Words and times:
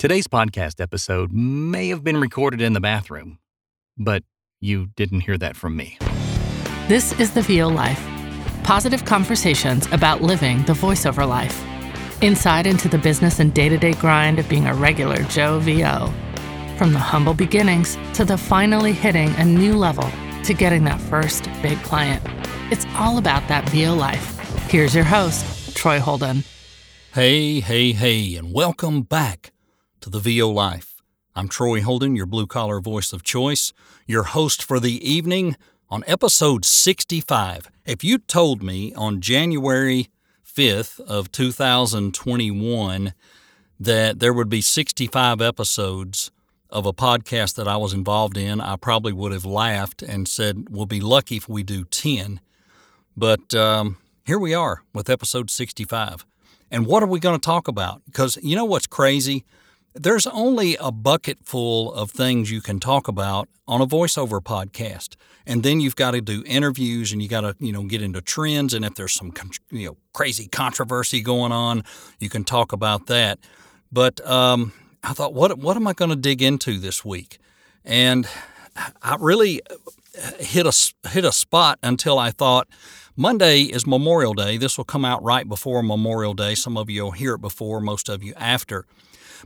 Today's 0.00 0.26
podcast 0.26 0.80
episode 0.80 1.30
may 1.30 1.88
have 1.88 2.02
been 2.02 2.16
recorded 2.16 2.62
in 2.62 2.72
the 2.72 2.80
bathroom, 2.80 3.38
but 3.98 4.22
you 4.58 4.86
didn't 4.96 5.20
hear 5.20 5.36
that 5.36 5.56
from 5.56 5.76
me. 5.76 5.98
This 6.88 7.12
is 7.20 7.34
The 7.34 7.42
VO 7.42 7.68
Life 7.68 8.02
positive 8.64 9.04
conversations 9.04 9.86
about 9.92 10.22
living 10.22 10.62
the 10.62 10.72
voiceover 10.72 11.28
life. 11.28 11.62
Inside 12.22 12.66
into 12.66 12.88
the 12.88 12.96
business 12.96 13.40
and 13.40 13.52
day 13.52 13.68
to 13.68 13.76
day 13.76 13.92
grind 13.92 14.38
of 14.38 14.48
being 14.48 14.66
a 14.66 14.74
regular 14.74 15.22
Joe 15.24 15.58
VO. 15.58 16.10
From 16.78 16.94
the 16.94 16.98
humble 16.98 17.34
beginnings 17.34 17.98
to 18.14 18.24
the 18.24 18.38
finally 18.38 18.94
hitting 18.94 19.28
a 19.34 19.44
new 19.44 19.76
level 19.76 20.10
to 20.44 20.54
getting 20.54 20.84
that 20.84 20.98
first 20.98 21.44
big 21.60 21.76
client. 21.82 22.22
It's 22.70 22.86
all 22.94 23.18
about 23.18 23.46
that 23.48 23.68
VO 23.68 23.92
life. 23.92 24.38
Here's 24.70 24.94
your 24.94 25.04
host, 25.04 25.76
Troy 25.76 26.00
Holden. 26.00 26.44
Hey, 27.12 27.60
hey, 27.60 27.92
hey, 27.92 28.34
and 28.36 28.54
welcome 28.54 29.02
back 29.02 29.52
to 30.00 30.10
the 30.10 30.18
VO 30.18 30.48
Life. 30.48 31.02
I'm 31.36 31.48
Troy 31.48 31.82
Holden, 31.82 32.16
your 32.16 32.26
blue 32.26 32.46
collar 32.46 32.80
voice 32.80 33.12
of 33.12 33.22
choice, 33.22 33.72
your 34.06 34.24
host 34.24 34.62
for 34.62 34.80
the 34.80 35.06
evening 35.08 35.56
on 35.90 36.04
episode 36.06 36.64
65. 36.64 37.70
If 37.84 38.02
you 38.02 38.18
told 38.18 38.62
me 38.62 38.94
on 38.94 39.20
January 39.20 40.08
5th 40.44 41.00
of 41.00 41.30
2021 41.32 43.12
that 43.78 44.20
there 44.20 44.32
would 44.32 44.48
be 44.48 44.62
65 44.62 45.42
episodes 45.42 46.30
of 46.70 46.86
a 46.86 46.92
podcast 46.92 47.56
that 47.56 47.68
I 47.68 47.76
was 47.76 47.92
involved 47.92 48.36
in, 48.36 48.60
I 48.60 48.76
probably 48.76 49.12
would 49.12 49.32
have 49.32 49.44
laughed 49.44 50.02
and 50.02 50.26
said, 50.26 50.68
we'll 50.70 50.86
be 50.86 51.00
lucky 51.00 51.36
if 51.36 51.48
we 51.48 51.62
do 51.62 51.84
10. 51.84 52.40
But 53.16 53.54
um, 53.54 53.98
here 54.24 54.38
we 54.38 54.54
are 54.54 54.82
with 54.94 55.10
episode 55.10 55.50
65. 55.50 56.24
And 56.70 56.86
what 56.86 57.02
are 57.02 57.06
we 57.06 57.20
going 57.20 57.38
to 57.38 57.44
talk 57.44 57.68
about? 57.68 58.02
Because 58.06 58.38
you 58.42 58.56
know 58.56 58.64
what's 58.64 58.86
crazy? 58.86 59.44
There's 59.94 60.26
only 60.26 60.76
a 60.76 60.92
bucket 60.92 61.38
full 61.44 61.92
of 61.92 62.10
things 62.10 62.50
you 62.50 62.60
can 62.60 62.78
talk 62.78 63.08
about 63.08 63.48
on 63.66 63.80
a 63.80 63.86
voiceover 63.86 64.40
podcast. 64.40 65.16
And 65.46 65.62
then 65.62 65.80
you've 65.80 65.96
got 65.96 66.12
to 66.12 66.20
do 66.20 66.44
interviews 66.46 67.12
and 67.12 67.20
you 67.20 67.28
got 67.28 67.40
to, 67.40 67.56
you 67.58 67.72
know, 67.72 67.82
get 67.84 68.02
into 68.02 68.20
trends 68.20 68.72
and 68.72 68.84
if 68.84 68.94
there's 68.94 69.14
some 69.14 69.32
you 69.70 69.88
know 69.88 69.96
crazy 70.12 70.46
controversy 70.46 71.20
going 71.22 71.50
on, 71.50 71.82
you 72.18 72.28
can 72.28 72.44
talk 72.44 72.72
about 72.72 73.06
that. 73.06 73.38
But 73.90 74.24
um, 74.26 74.72
I 75.02 75.12
thought 75.12 75.34
what 75.34 75.58
what 75.58 75.76
am 75.76 75.86
I 75.86 75.92
going 75.92 76.10
to 76.10 76.16
dig 76.16 76.42
into 76.42 76.78
this 76.78 77.04
week? 77.04 77.38
And 77.84 78.28
I 79.02 79.16
really 79.18 79.60
hit 80.38 80.66
a 80.66 81.08
hit 81.08 81.24
a 81.24 81.32
spot 81.32 81.78
until 81.82 82.18
I 82.18 82.30
thought 82.30 82.68
Monday 83.16 83.62
is 83.62 83.86
Memorial 83.86 84.34
Day. 84.34 84.56
This 84.56 84.76
will 84.76 84.84
come 84.84 85.04
out 85.04 85.22
right 85.22 85.48
before 85.48 85.82
Memorial 85.82 86.34
Day. 86.34 86.54
Some 86.54 86.76
of 86.76 86.88
you 86.88 87.04
will 87.04 87.10
hear 87.10 87.34
it 87.34 87.40
before, 87.40 87.80
most 87.80 88.08
of 88.08 88.22
you 88.22 88.34
after. 88.36 88.86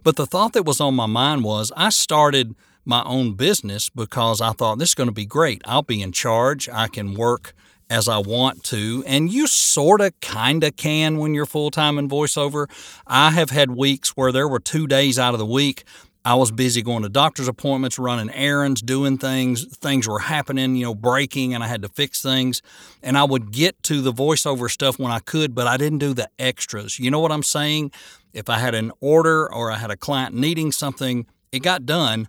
But 0.02 0.16
the 0.16 0.26
thought 0.26 0.52
that 0.54 0.64
was 0.64 0.80
on 0.80 0.94
my 0.94 1.06
mind 1.06 1.44
was 1.44 1.72
I 1.76 1.90
started 1.90 2.54
my 2.84 3.02
own 3.04 3.34
business 3.34 3.88
because 3.88 4.40
I 4.40 4.52
thought 4.52 4.78
this 4.78 4.90
is 4.90 4.94
going 4.94 5.08
to 5.08 5.14
be 5.14 5.26
great. 5.26 5.62
I'll 5.64 5.82
be 5.82 6.02
in 6.02 6.12
charge. 6.12 6.68
I 6.68 6.88
can 6.88 7.14
work 7.14 7.54
as 7.88 8.08
I 8.08 8.18
want 8.18 8.64
to. 8.64 9.04
And 9.06 9.32
you 9.32 9.46
sort 9.46 10.00
of 10.00 10.18
kind 10.20 10.64
of 10.64 10.76
can 10.76 11.18
when 11.18 11.34
you're 11.34 11.46
full 11.46 11.70
time 11.70 11.98
in 11.98 12.08
voiceover. 12.08 12.66
I 13.06 13.30
have 13.30 13.50
had 13.50 13.70
weeks 13.70 14.10
where 14.10 14.32
there 14.32 14.48
were 14.48 14.60
two 14.60 14.86
days 14.86 15.18
out 15.18 15.34
of 15.34 15.38
the 15.38 15.46
week 15.46 15.84
I 16.26 16.34
was 16.36 16.50
busy 16.50 16.80
going 16.80 17.02
to 17.02 17.10
doctor's 17.10 17.48
appointments, 17.48 17.98
running 17.98 18.34
errands, 18.34 18.80
doing 18.80 19.18
things. 19.18 19.66
Things 19.76 20.08
were 20.08 20.20
happening, 20.20 20.74
you 20.74 20.86
know, 20.86 20.94
breaking, 20.94 21.52
and 21.52 21.62
I 21.62 21.66
had 21.66 21.82
to 21.82 21.88
fix 21.88 22.22
things. 22.22 22.62
And 23.02 23.18
I 23.18 23.24
would 23.24 23.52
get 23.52 23.82
to 23.84 24.00
the 24.00 24.12
voiceover 24.12 24.70
stuff 24.70 24.98
when 24.98 25.12
I 25.12 25.18
could, 25.18 25.54
but 25.54 25.66
I 25.66 25.76
didn't 25.76 25.98
do 25.98 26.14
the 26.14 26.30
extras. 26.38 26.98
You 26.98 27.10
know 27.10 27.20
what 27.20 27.30
I'm 27.30 27.42
saying? 27.42 27.92
If 28.34 28.50
I 28.50 28.58
had 28.58 28.74
an 28.74 28.92
order 29.00 29.50
or 29.50 29.70
I 29.70 29.78
had 29.78 29.90
a 29.90 29.96
client 29.96 30.34
needing 30.34 30.72
something, 30.72 31.26
it 31.52 31.60
got 31.60 31.86
done, 31.86 32.28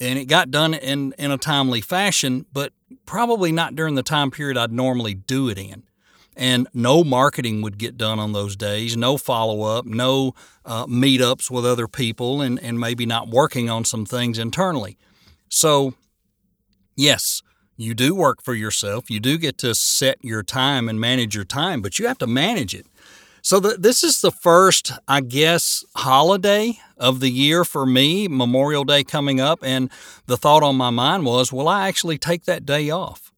and 0.00 0.18
it 0.18 0.24
got 0.24 0.50
done 0.50 0.74
in, 0.74 1.14
in 1.18 1.30
a 1.30 1.38
timely 1.38 1.80
fashion, 1.80 2.46
but 2.52 2.72
probably 3.04 3.52
not 3.52 3.76
during 3.76 3.94
the 3.94 4.02
time 4.02 4.30
period 4.30 4.56
I'd 4.56 4.72
normally 4.72 5.14
do 5.14 5.48
it 5.48 5.58
in 5.58 5.84
and 6.36 6.68
no 6.74 7.02
marketing 7.02 7.62
would 7.62 7.78
get 7.78 7.96
done 7.96 8.18
on 8.18 8.32
those 8.32 8.56
days, 8.56 8.96
no 8.96 9.16
follow 9.16 9.62
up, 9.62 9.86
no 9.86 10.34
uh, 10.64 10.86
meetups 10.86 11.50
with 11.50 11.64
other 11.64 11.88
people, 11.88 12.42
and, 12.42 12.62
and 12.62 12.78
maybe 12.78 13.06
not 13.06 13.28
working 13.28 13.70
on 13.70 13.84
some 13.84 14.04
things 14.04 14.38
internally. 14.38 14.98
So, 15.48 15.94
yes, 16.94 17.42
you 17.76 17.94
do 17.94 18.14
work 18.14 18.42
for 18.42 18.54
yourself. 18.54 19.10
You 19.10 19.18
do 19.18 19.38
get 19.38 19.56
to 19.58 19.74
set 19.74 20.18
your 20.22 20.42
time 20.42 20.88
and 20.88 21.00
manage 21.00 21.34
your 21.34 21.44
time, 21.44 21.80
but 21.80 21.98
you 21.98 22.06
have 22.06 22.18
to 22.18 22.26
manage 22.26 22.74
it. 22.74 22.86
So, 23.46 23.60
the, 23.60 23.76
this 23.78 24.02
is 24.02 24.22
the 24.22 24.32
first, 24.32 24.90
I 25.06 25.20
guess, 25.20 25.84
holiday 25.94 26.80
of 26.96 27.20
the 27.20 27.30
year 27.30 27.64
for 27.64 27.86
me, 27.86 28.26
Memorial 28.26 28.82
Day 28.82 29.04
coming 29.04 29.40
up. 29.40 29.60
And 29.62 29.88
the 30.26 30.36
thought 30.36 30.64
on 30.64 30.74
my 30.74 30.90
mind 30.90 31.24
was, 31.24 31.52
will 31.52 31.68
I 31.68 31.86
actually 31.86 32.18
take 32.18 32.46
that 32.46 32.66
day 32.66 32.90
off? 32.90 33.32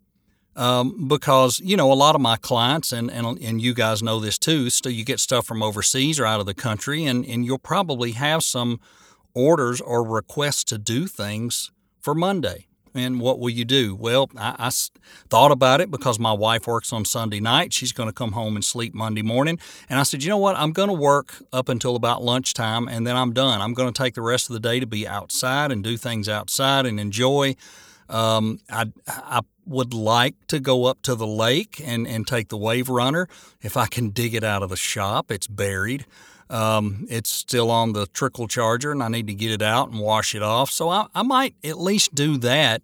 um, 0.56 1.06
because 1.08 1.60
you 1.60 1.76
know 1.76 1.92
a 1.92 1.94
lot 1.94 2.14
of 2.14 2.22
my 2.22 2.36
clients 2.36 2.90
and, 2.90 3.10
and 3.10 3.38
and 3.38 3.60
you 3.60 3.74
guys 3.74 4.02
know 4.02 4.18
this 4.18 4.38
too. 4.38 4.70
So 4.70 4.88
you 4.88 5.04
get 5.04 5.20
stuff 5.20 5.46
from 5.46 5.62
overseas 5.62 6.18
or 6.18 6.24
out 6.24 6.40
of 6.40 6.46
the 6.46 6.54
country, 6.54 7.04
and 7.04 7.26
and 7.26 7.44
you'll 7.44 7.58
probably 7.58 8.12
have 8.12 8.42
some 8.42 8.80
orders 9.34 9.78
or 9.78 10.02
requests 10.02 10.64
to 10.64 10.78
do 10.78 11.06
things 11.06 11.70
for 12.00 12.14
Monday. 12.14 12.67
And 12.98 13.20
what 13.20 13.38
will 13.38 13.50
you 13.50 13.64
do? 13.64 13.94
Well, 13.94 14.28
I, 14.36 14.54
I 14.58 14.70
thought 15.28 15.50
about 15.52 15.80
it 15.80 15.90
because 15.90 16.18
my 16.18 16.32
wife 16.32 16.66
works 16.66 16.92
on 16.92 17.04
Sunday 17.04 17.40
night. 17.40 17.72
She's 17.72 17.92
going 17.92 18.08
to 18.08 18.12
come 18.12 18.32
home 18.32 18.56
and 18.56 18.64
sleep 18.64 18.94
Monday 18.94 19.22
morning. 19.22 19.58
And 19.88 19.98
I 19.98 20.02
said, 20.02 20.22
you 20.22 20.30
know 20.30 20.38
what? 20.38 20.56
I'm 20.56 20.72
going 20.72 20.88
to 20.88 20.94
work 20.94 21.42
up 21.52 21.68
until 21.68 21.96
about 21.96 22.22
lunchtime 22.22 22.88
and 22.88 23.06
then 23.06 23.16
I'm 23.16 23.32
done. 23.32 23.60
I'm 23.60 23.74
going 23.74 23.92
to 23.92 24.02
take 24.02 24.14
the 24.14 24.22
rest 24.22 24.50
of 24.50 24.54
the 24.54 24.60
day 24.60 24.80
to 24.80 24.86
be 24.86 25.06
outside 25.06 25.72
and 25.72 25.82
do 25.84 25.96
things 25.96 26.28
outside 26.28 26.86
and 26.86 26.98
enjoy. 26.98 27.56
Um, 28.08 28.60
I, 28.70 28.86
I 29.06 29.42
would 29.66 29.92
like 29.92 30.34
to 30.48 30.60
go 30.60 30.86
up 30.86 31.02
to 31.02 31.14
the 31.14 31.26
lake 31.26 31.80
and, 31.84 32.06
and 32.06 32.26
take 32.26 32.48
the 32.48 32.56
wave 32.56 32.88
runner. 32.88 33.28
If 33.60 33.76
I 33.76 33.86
can 33.86 34.10
dig 34.10 34.34
it 34.34 34.42
out 34.42 34.62
of 34.62 34.70
the 34.70 34.76
shop, 34.76 35.30
it's 35.30 35.46
buried. 35.46 36.06
Um, 36.50 37.06
it's 37.10 37.30
still 37.30 37.70
on 37.70 37.92
the 37.92 38.06
trickle 38.06 38.48
charger 38.48 38.90
and 38.92 39.02
I 39.02 39.08
need 39.08 39.26
to 39.26 39.34
get 39.34 39.50
it 39.50 39.62
out 39.62 39.90
and 39.90 40.00
wash 40.00 40.34
it 40.34 40.42
off. 40.42 40.70
So 40.70 40.88
I, 40.88 41.06
I 41.14 41.22
might 41.22 41.54
at 41.62 41.78
least 41.78 42.14
do 42.14 42.38
that 42.38 42.82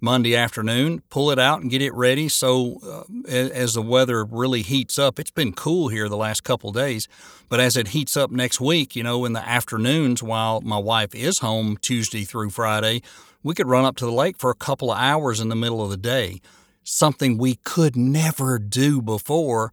Monday 0.00 0.36
afternoon, 0.36 1.02
pull 1.08 1.30
it 1.30 1.38
out 1.38 1.62
and 1.62 1.70
get 1.70 1.80
it 1.80 1.94
ready. 1.94 2.28
So 2.28 3.06
uh, 3.26 3.32
as 3.32 3.74
the 3.74 3.80
weather 3.82 4.22
really 4.24 4.60
heats 4.60 4.98
up, 4.98 5.18
it's 5.18 5.30
been 5.30 5.54
cool 5.54 5.88
here 5.88 6.08
the 6.08 6.16
last 6.16 6.44
couple 6.44 6.72
days, 6.72 7.08
but 7.48 7.58
as 7.58 7.76
it 7.76 7.88
heats 7.88 8.16
up 8.16 8.30
next 8.30 8.60
week, 8.60 8.94
you 8.94 9.02
know, 9.02 9.24
in 9.24 9.32
the 9.32 9.48
afternoons 9.48 10.22
while 10.22 10.60
my 10.60 10.76
wife 10.76 11.14
is 11.14 11.38
home 11.38 11.78
Tuesday 11.80 12.24
through 12.24 12.50
Friday, 12.50 13.00
we 13.42 13.54
could 13.54 13.66
run 13.66 13.86
up 13.86 13.96
to 13.96 14.04
the 14.04 14.12
lake 14.12 14.36
for 14.38 14.50
a 14.50 14.54
couple 14.54 14.90
of 14.92 14.98
hours 14.98 15.40
in 15.40 15.48
the 15.48 15.56
middle 15.56 15.82
of 15.82 15.90
the 15.90 15.96
day, 15.96 16.40
something 16.82 17.38
we 17.38 17.54
could 17.64 17.96
never 17.96 18.58
do 18.58 19.00
before. 19.00 19.72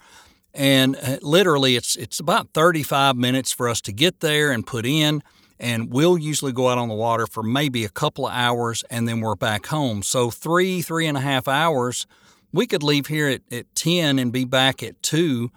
And 0.53 0.95
uh, 0.95 1.17
literally, 1.21 1.75
it's 1.75 1.95
it's 1.95 2.19
about 2.19 2.49
35 2.53 3.15
minutes 3.15 3.51
for 3.51 3.69
us 3.69 3.81
to 3.81 3.91
get 3.91 4.19
there 4.19 4.51
and 4.51 4.65
put 4.65 4.85
in. 4.85 5.23
And 5.59 5.91
we'll 5.91 6.17
usually 6.17 6.51
go 6.51 6.69
out 6.69 6.79
on 6.79 6.89
the 6.89 6.95
water 6.95 7.27
for 7.27 7.43
maybe 7.43 7.85
a 7.85 7.89
couple 7.89 8.25
of 8.25 8.33
hours 8.33 8.83
and 8.89 9.07
then 9.07 9.21
we're 9.21 9.35
back 9.35 9.67
home. 9.67 10.01
So, 10.01 10.31
three, 10.31 10.81
three 10.81 11.05
and 11.05 11.15
a 11.15 11.21
half 11.21 11.47
hours, 11.47 12.07
we 12.51 12.65
could 12.65 12.81
leave 12.81 13.07
here 13.07 13.27
at, 13.27 13.41
at 13.51 13.75
10 13.75 14.17
and 14.17 14.33
be 14.33 14.43
back 14.43 14.81
at 14.81 15.01
2 15.03 15.51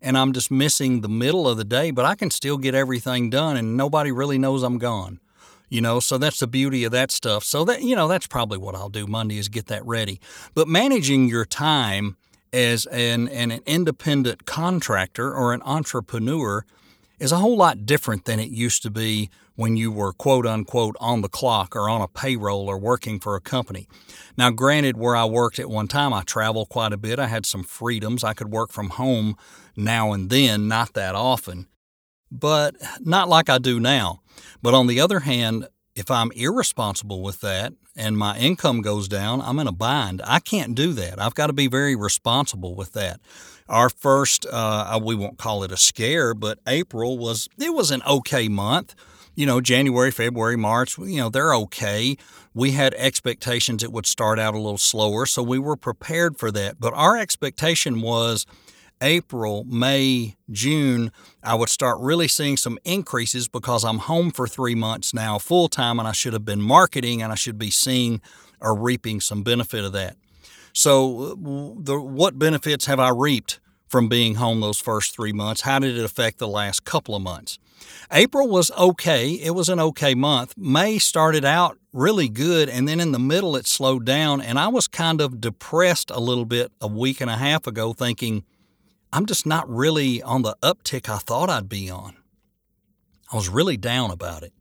and 0.00 0.16
I'm 0.16 0.32
just 0.32 0.50
missing 0.50 1.02
the 1.02 1.10
middle 1.10 1.46
of 1.46 1.58
the 1.58 1.64
day, 1.64 1.90
but 1.90 2.06
I 2.06 2.14
can 2.14 2.30
still 2.30 2.56
get 2.56 2.74
everything 2.74 3.28
done 3.28 3.58
and 3.58 3.76
nobody 3.76 4.10
really 4.10 4.38
knows 4.38 4.62
I'm 4.62 4.78
gone 4.78 5.20
you 5.70 5.80
know 5.80 6.00
so 6.00 6.18
that's 6.18 6.40
the 6.40 6.46
beauty 6.46 6.84
of 6.84 6.92
that 6.92 7.10
stuff 7.10 7.44
so 7.44 7.64
that 7.64 7.82
you 7.82 7.96
know 7.96 8.08
that's 8.08 8.26
probably 8.26 8.58
what 8.58 8.74
i'll 8.74 8.90
do 8.90 9.06
monday 9.06 9.38
is 9.38 9.48
get 9.48 9.66
that 9.66 9.86
ready 9.86 10.20
but 10.52 10.68
managing 10.68 11.28
your 11.28 11.46
time 11.46 12.16
as 12.52 12.86
an, 12.86 13.28
an 13.28 13.60
independent 13.66 14.46
contractor 14.46 15.32
or 15.32 15.52
an 15.52 15.62
entrepreneur 15.62 16.64
is 17.18 17.32
a 17.32 17.36
whole 17.36 17.56
lot 17.56 17.84
different 17.84 18.24
than 18.24 18.40
it 18.40 18.48
used 18.48 18.82
to 18.82 18.90
be 18.90 19.30
when 19.54 19.76
you 19.76 19.92
were 19.92 20.12
quote 20.12 20.46
unquote 20.46 20.96
on 21.00 21.20
the 21.20 21.28
clock 21.28 21.76
or 21.76 21.88
on 21.88 22.00
a 22.00 22.08
payroll 22.08 22.66
or 22.68 22.78
working 22.78 23.20
for 23.20 23.36
a 23.36 23.40
company. 23.40 23.86
Now, 24.36 24.50
granted, 24.50 24.96
where 24.96 25.14
I 25.14 25.26
worked 25.26 25.58
at 25.58 25.68
one 25.68 25.86
time, 25.86 26.14
I 26.14 26.22
traveled 26.22 26.70
quite 26.70 26.94
a 26.94 26.96
bit. 26.96 27.18
I 27.18 27.26
had 27.26 27.44
some 27.44 27.62
freedoms. 27.62 28.24
I 28.24 28.32
could 28.32 28.50
work 28.50 28.72
from 28.72 28.90
home 28.90 29.36
now 29.76 30.12
and 30.12 30.30
then, 30.30 30.66
not 30.66 30.94
that 30.94 31.14
often, 31.14 31.66
but 32.30 32.74
not 33.00 33.28
like 33.28 33.50
I 33.50 33.58
do 33.58 33.78
now. 33.78 34.20
But 34.62 34.72
on 34.72 34.86
the 34.86 34.98
other 34.98 35.20
hand, 35.20 35.68
if 35.94 36.10
I'm 36.10 36.30
irresponsible 36.32 37.22
with 37.22 37.40
that 37.40 37.72
and 37.96 38.16
my 38.16 38.38
income 38.38 38.80
goes 38.80 39.08
down, 39.08 39.40
I'm 39.40 39.58
in 39.58 39.66
a 39.66 39.72
bind. 39.72 40.22
I 40.24 40.38
can't 40.38 40.74
do 40.74 40.92
that. 40.94 41.20
I've 41.20 41.34
got 41.34 41.48
to 41.48 41.52
be 41.52 41.66
very 41.66 41.96
responsible 41.96 42.74
with 42.74 42.92
that. 42.92 43.20
Our 43.68 43.90
first, 43.90 44.46
uh, 44.50 44.98
we 45.02 45.14
won't 45.14 45.38
call 45.38 45.62
it 45.62 45.72
a 45.72 45.76
scare, 45.76 46.34
but 46.34 46.58
April 46.66 47.18
was 47.18 47.48
it 47.58 47.74
was 47.74 47.90
an 47.90 48.02
okay 48.08 48.48
month. 48.48 48.94
You 49.36 49.46
know, 49.46 49.60
January, 49.60 50.10
February, 50.10 50.56
March, 50.56 50.98
you 50.98 51.18
know, 51.18 51.28
they're 51.28 51.54
okay. 51.54 52.16
We 52.52 52.72
had 52.72 52.94
expectations 52.94 53.82
it 53.82 53.92
would 53.92 54.06
start 54.06 54.38
out 54.38 54.54
a 54.54 54.58
little 54.58 54.76
slower, 54.76 55.24
so 55.24 55.42
we 55.42 55.58
were 55.58 55.76
prepared 55.76 56.36
for 56.36 56.50
that. 56.50 56.80
But 56.80 56.94
our 56.94 57.16
expectation 57.16 58.00
was 58.00 58.44
April, 59.02 59.64
May, 59.64 60.36
June, 60.50 61.10
I 61.42 61.54
would 61.54 61.68
start 61.68 61.98
really 62.00 62.28
seeing 62.28 62.56
some 62.56 62.78
increases 62.84 63.48
because 63.48 63.84
I'm 63.84 63.98
home 63.98 64.30
for 64.30 64.46
three 64.46 64.74
months 64.74 65.14
now 65.14 65.38
full 65.38 65.68
time 65.68 65.98
and 65.98 66.06
I 66.06 66.12
should 66.12 66.32
have 66.32 66.44
been 66.44 66.60
marketing 66.60 67.22
and 67.22 67.32
I 67.32 67.34
should 67.34 67.58
be 67.58 67.70
seeing 67.70 68.20
or 68.60 68.74
reaping 68.74 69.20
some 69.20 69.42
benefit 69.42 69.84
of 69.84 69.92
that. 69.92 70.16
So, 70.72 71.34
the, 71.78 72.00
what 72.00 72.38
benefits 72.38 72.86
have 72.86 73.00
I 73.00 73.08
reaped 73.08 73.58
from 73.88 74.08
being 74.08 74.36
home 74.36 74.60
those 74.60 74.78
first 74.78 75.14
three 75.14 75.32
months? 75.32 75.62
How 75.62 75.80
did 75.80 75.98
it 75.98 76.04
affect 76.04 76.38
the 76.38 76.46
last 76.46 76.84
couple 76.84 77.16
of 77.16 77.22
months? 77.22 77.58
April 78.12 78.48
was 78.48 78.70
okay. 78.72 79.30
It 79.32 79.50
was 79.50 79.68
an 79.68 79.80
okay 79.80 80.14
month. 80.14 80.56
May 80.56 80.98
started 80.98 81.44
out 81.44 81.78
really 81.92 82.28
good, 82.28 82.68
and 82.68 82.86
then 82.86 83.00
in 83.00 83.10
the 83.10 83.18
middle 83.18 83.56
it 83.56 83.66
slowed 83.66 84.04
down. 84.04 84.40
And 84.40 84.58
I 84.58 84.68
was 84.68 84.86
kind 84.86 85.20
of 85.20 85.40
depressed 85.40 86.10
a 86.10 86.20
little 86.20 86.44
bit 86.44 86.70
a 86.80 86.86
week 86.86 87.20
and 87.20 87.30
a 87.30 87.36
half 87.36 87.66
ago, 87.66 87.92
thinking, 87.92 88.44
I'm 89.12 89.26
just 89.26 89.46
not 89.46 89.68
really 89.68 90.22
on 90.22 90.42
the 90.42 90.56
uptick 90.62 91.08
I 91.08 91.18
thought 91.18 91.50
I'd 91.50 91.68
be 91.68 91.90
on. 91.90 92.16
I 93.32 93.36
was 93.36 93.48
really 93.48 93.76
down 93.76 94.10
about 94.10 94.42
it, 94.42 94.52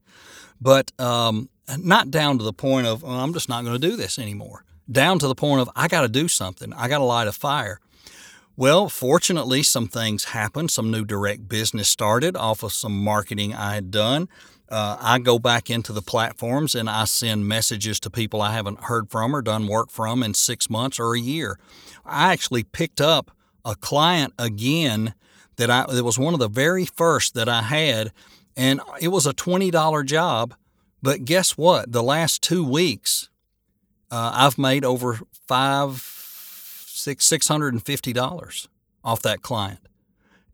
but 0.59 0.91
um, 0.99 1.49
not 1.77 2.11
down 2.11 2.37
to 2.37 2.43
the 2.43 2.53
point 2.53 2.87
of, 2.87 3.03
well, 3.03 3.19
I'm 3.19 3.33
just 3.33 3.49
not 3.49 3.63
going 3.63 3.79
to 3.79 3.87
do 3.87 3.95
this 3.95 4.19
anymore. 4.19 4.63
Down 4.91 5.19
to 5.19 5.27
the 5.27 5.35
point 5.35 5.61
of, 5.61 5.69
I 5.75 5.87
got 5.87 6.01
to 6.01 6.07
do 6.07 6.27
something. 6.27 6.73
I 6.73 6.87
got 6.87 6.97
to 6.99 7.03
light 7.03 7.27
a 7.27 7.31
fire. 7.31 7.79
Well, 8.55 8.89
fortunately, 8.89 9.63
some 9.63 9.87
things 9.87 10.25
happened. 10.25 10.71
Some 10.71 10.91
new 10.91 11.05
direct 11.05 11.47
business 11.47 11.87
started 11.87 12.35
off 12.35 12.63
of 12.63 12.73
some 12.73 13.03
marketing 13.03 13.53
I 13.53 13.75
had 13.75 13.91
done. 13.91 14.27
Uh, 14.67 14.97
I 14.99 15.17
go 15.19 15.39
back 15.39 15.69
into 15.69 15.93
the 15.93 16.01
platforms 16.01 16.75
and 16.75 16.89
I 16.89 17.05
send 17.05 17.47
messages 17.47 17.99
to 18.01 18.09
people 18.09 18.41
I 18.41 18.51
haven't 18.51 18.83
heard 18.83 19.09
from 19.09 19.35
or 19.35 19.41
done 19.41 19.67
work 19.67 19.89
from 19.89 20.21
in 20.21 20.33
six 20.33 20.69
months 20.69 20.99
or 20.99 21.15
a 21.15 21.19
year. 21.19 21.57
I 22.05 22.33
actually 22.33 22.63
picked 22.63 23.01
up 23.01 23.31
a 23.69 23.75
client 23.75 24.33
again 24.39 25.13
that 25.57 25.69
I 25.69 25.85
it 25.95 26.03
was 26.03 26.17
one 26.17 26.33
of 26.33 26.39
the 26.39 26.49
very 26.49 26.85
first 26.85 27.35
that 27.35 27.47
I 27.47 27.61
had, 27.61 28.11
and 28.57 28.81
it 28.99 29.09
was 29.09 29.25
a 29.27 29.33
twenty 29.33 29.69
dollar 29.71 30.03
job. 30.03 30.55
But 31.01 31.23
guess 31.23 31.57
what? 31.57 31.91
The 31.91 32.03
last 32.03 32.41
two 32.41 32.63
weeks, 32.63 33.29
uh, 34.11 34.31
I've 34.33 34.57
made 34.57 34.83
over 34.83 35.19
five 35.47 36.01
six 36.87 37.25
six 37.25 37.47
hundred 37.47 37.73
and 37.73 37.85
fifty 37.85 38.11
dollars 38.11 38.67
off 39.03 39.21
that 39.21 39.41
client, 39.41 39.79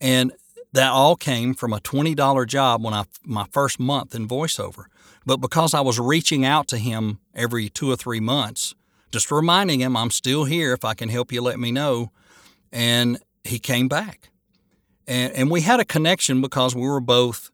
and 0.01 0.33
that 0.73 0.91
all 0.91 1.15
came 1.15 1.53
from 1.53 1.71
a 1.71 1.79
twenty 1.79 2.13
dollar 2.13 2.45
job 2.45 2.83
when 2.83 2.93
I 2.93 3.05
my 3.23 3.45
first 3.51 3.79
month 3.79 4.13
in 4.13 4.27
voiceover. 4.27 4.85
But 5.25 5.37
because 5.37 5.73
I 5.73 5.81
was 5.81 5.99
reaching 5.99 6.45
out 6.45 6.67
to 6.67 6.77
him 6.77 7.19
every 7.33 7.69
two 7.69 7.89
or 7.89 7.95
three 7.95 8.19
months, 8.19 8.75
just 9.11 9.31
reminding 9.31 9.79
him 9.81 9.95
I'm 9.95 10.11
still 10.11 10.43
here. 10.43 10.73
If 10.73 10.83
I 10.83 10.93
can 10.93 11.09
help 11.09 11.31
you, 11.31 11.41
let 11.41 11.59
me 11.59 11.71
know. 11.71 12.11
And 12.71 13.19
he 13.43 13.59
came 13.59 13.87
back, 13.87 14.29
and 15.07 15.33
and 15.33 15.51
we 15.51 15.61
had 15.61 15.79
a 15.79 15.85
connection 15.85 16.41
because 16.41 16.75
we 16.75 16.87
were 16.87 16.99
both 16.99 17.51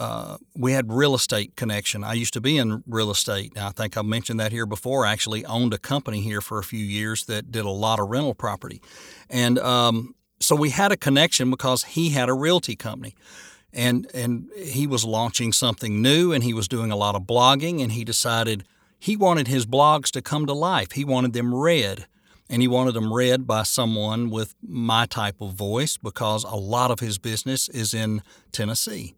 uh, 0.00 0.36
we 0.54 0.72
had 0.72 0.92
real 0.92 1.14
estate 1.14 1.56
connection. 1.56 2.04
I 2.04 2.12
used 2.12 2.32
to 2.34 2.40
be 2.40 2.56
in 2.56 2.84
real 2.86 3.10
estate. 3.10 3.52
I 3.58 3.70
think 3.70 3.96
I 3.96 4.02
mentioned 4.02 4.38
that 4.38 4.52
here 4.52 4.66
before. 4.66 5.04
I 5.04 5.12
actually 5.12 5.44
owned 5.44 5.74
a 5.74 5.78
company 5.78 6.20
here 6.20 6.40
for 6.40 6.58
a 6.58 6.64
few 6.64 6.84
years 6.84 7.24
that 7.24 7.50
did 7.50 7.64
a 7.64 7.70
lot 7.70 7.98
of 7.98 8.08
rental 8.08 8.34
property, 8.34 8.80
and 9.28 9.58
um, 9.58 10.14
so 10.40 10.54
we 10.54 10.70
had 10.70 10.92
a 10.92 10.96
connection 10.96 11.50
because 11.50 11.84
he 11.84 12.10
had 12.10 12.28
a 12.28 12.34
realty 12.34 12.76
company, 12.76 13.14
and 13.72 14.08
and 14.14 14.48
he 14.56 14.86
was 14.86 15.04
launching 15.04 15.52
something 15.52 16.00
new, 16.00 16.32
and 16.32 16.44
he 16.44 16.54
was 16.54 16.68
doing 16.68 16.92
a 16.92 16.96
lot 16.96 17.14
of 17.14 17.22
blogging, 17.22 17.82
and 17.82 17.92
he 17.92 18.04
decided 18.04 18.64
he 18.98 19.16
wanted 19.16 19.48
his 19.48 19.66
blogs 19.66 20.10
to 20.12 20.22
come 20.22 20.46
to 20.46 20.52
life. 20.52 20.92
He 20.92 21.04
wanted 21.04 21.32
them 21.32 21.54
read. 21.54 22.06
And 22.50 22.62
he 22.62 22.68
wanted 22.68 22.92
them 22.92 23.12
read 23.12 23.46
by 23.46 23.62
someone 23.64 24.30
with 24.30 24.54
my 24.66 25.06
type 25.06 25.40
of 25.40 25.52
voice 25.52 25.96
because 25.96 26.44
a 26.44 26.56
lot 26.56 26.90
of 26.90 27.00
his 27.00 27.18
business 27.18 27.68
is 27.68 27.92
in 27.92 28.22
Tennessee. 28.52 29.14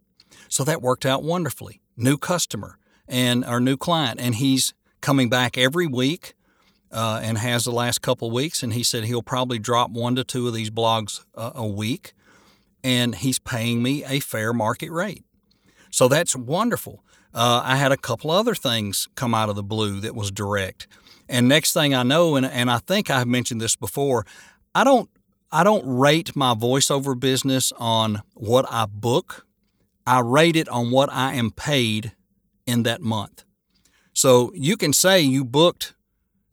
So 0.49 0.65
that 0.65 0.83
worked 0.83 1.07
out 1.07 1.23
wonderfully. 1.23 1.81
New 1.97 2.17
customer 2.17 2.79
and 3.07 3.45
our 3.45 3.61
new 3.61 3.77
client, 3.77 4.21
and 4.21 4.35
he's 4.35 4.75
coming 5.01 5.29
back 5.29 5.57
every 5.57 5.87
week. 5.87 6.35
Uh, 6.93 7.21
and 7.23 7.39
has 7.39 7.63
the 7.63 7.71
last 7.71 8.03
couple 8.03 8.29
weeks, 8.33 8.65
and 8.65 8.73
he 8.73 8.83
said 8.83 9.05
he'll 9.05 9.23
probably 9.23 9.61
drop 9.61 9.93
one 9.93 10.17
to 10.17 10.25
two 10.25 10.49
of 10.49 10.55
these 10.55 10.71
blogs 10.71 11.25
uh, 11.37 11.53
a 11.55 11.65
week, 11.65 12.15
and 12.83 13.15
he's 13.15 13.39
paying 13.39 13.81
me 13.81 14.05
a 14.05 14.19
fair 14.19 14.53
market 14.53 14.91
rate. 14.91 15.23
So 15.93 16.09
that's 16.09 16.35
wonderful. 16.35 17.05
Uh, 17.33 17.63
I 17.65 17.77
had 17.77 17.93
a 17.93 17.97
couple 17.97 18.33
other 18.33 18.57
things 18.57 19.09
come 19.15 19.35
out 19.35 19.49
of 19.49 19.55
the 19.55 19.63
blue 19.63 20.01
that 20.01 20.17
was 20.17 20.33
direct, 20.33 20.89
and 21.31 21.49
next 21.49 21.73
thing 21.73 21.95
I 21.95 22.03
know, 22.03 22.37
and, 22.37 22.45
and 22.45 22.71
I 22.71 22.79
think 22.79 23.11
I've 23.11 23.29
mentioned 23.29 23.61
this 23.61 23.77
before, 23.77 24.27
I 24.75 24.85
don't 24.85 25.09
I 25.53 25.65
don't 25.65 25.85
rate 25.87 26.37
my 26.37 26.55
voiceover 26.55 27.19
business 27.19 27.73
on 27.79 28.23
what 28.35 28.67
I 28.71 28.87
book 28.87 29.47
I 30.11 30.21
rate 30.21 30.57
it 30.57 30.69
on 30.69 30.91
what 30.91 31.09
I 31.13 31.35
am 31.35 31.53
paid 31.53 32.13
in 32.67 32.83
that 32.85 33.01
month. 33.01 33.45
So 34.13 34.51
you 34.55 34.77
can 34.77 34.93
say 34.93 35.21
you 35.21 35.45
booked 35.45 35.95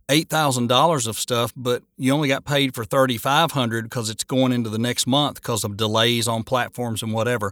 $8,000 0.09 1.07
of 1.07 1.17
stuff, 1.17 1.53
but 1.55 1.81
you 1.97 2.13
only 2.13 2.27
got 2.27 2.45
paid 2.45 2.75
for 2.75 2.85
3500 2.85 3.85
because 3.85 4.11
it's 4.11 4.23
going 4.23 4.51
into 4.51 4.69
the 4.69 4.77
next 4.77 5.07
month 5.07 5.41
because 5.41 5.63
of 5.63 5.75
delays 5.75 6.27
on 6.27 6.43
platforms 6.43 7.01
and 7.01 7.13
whatever. 7.13 7.51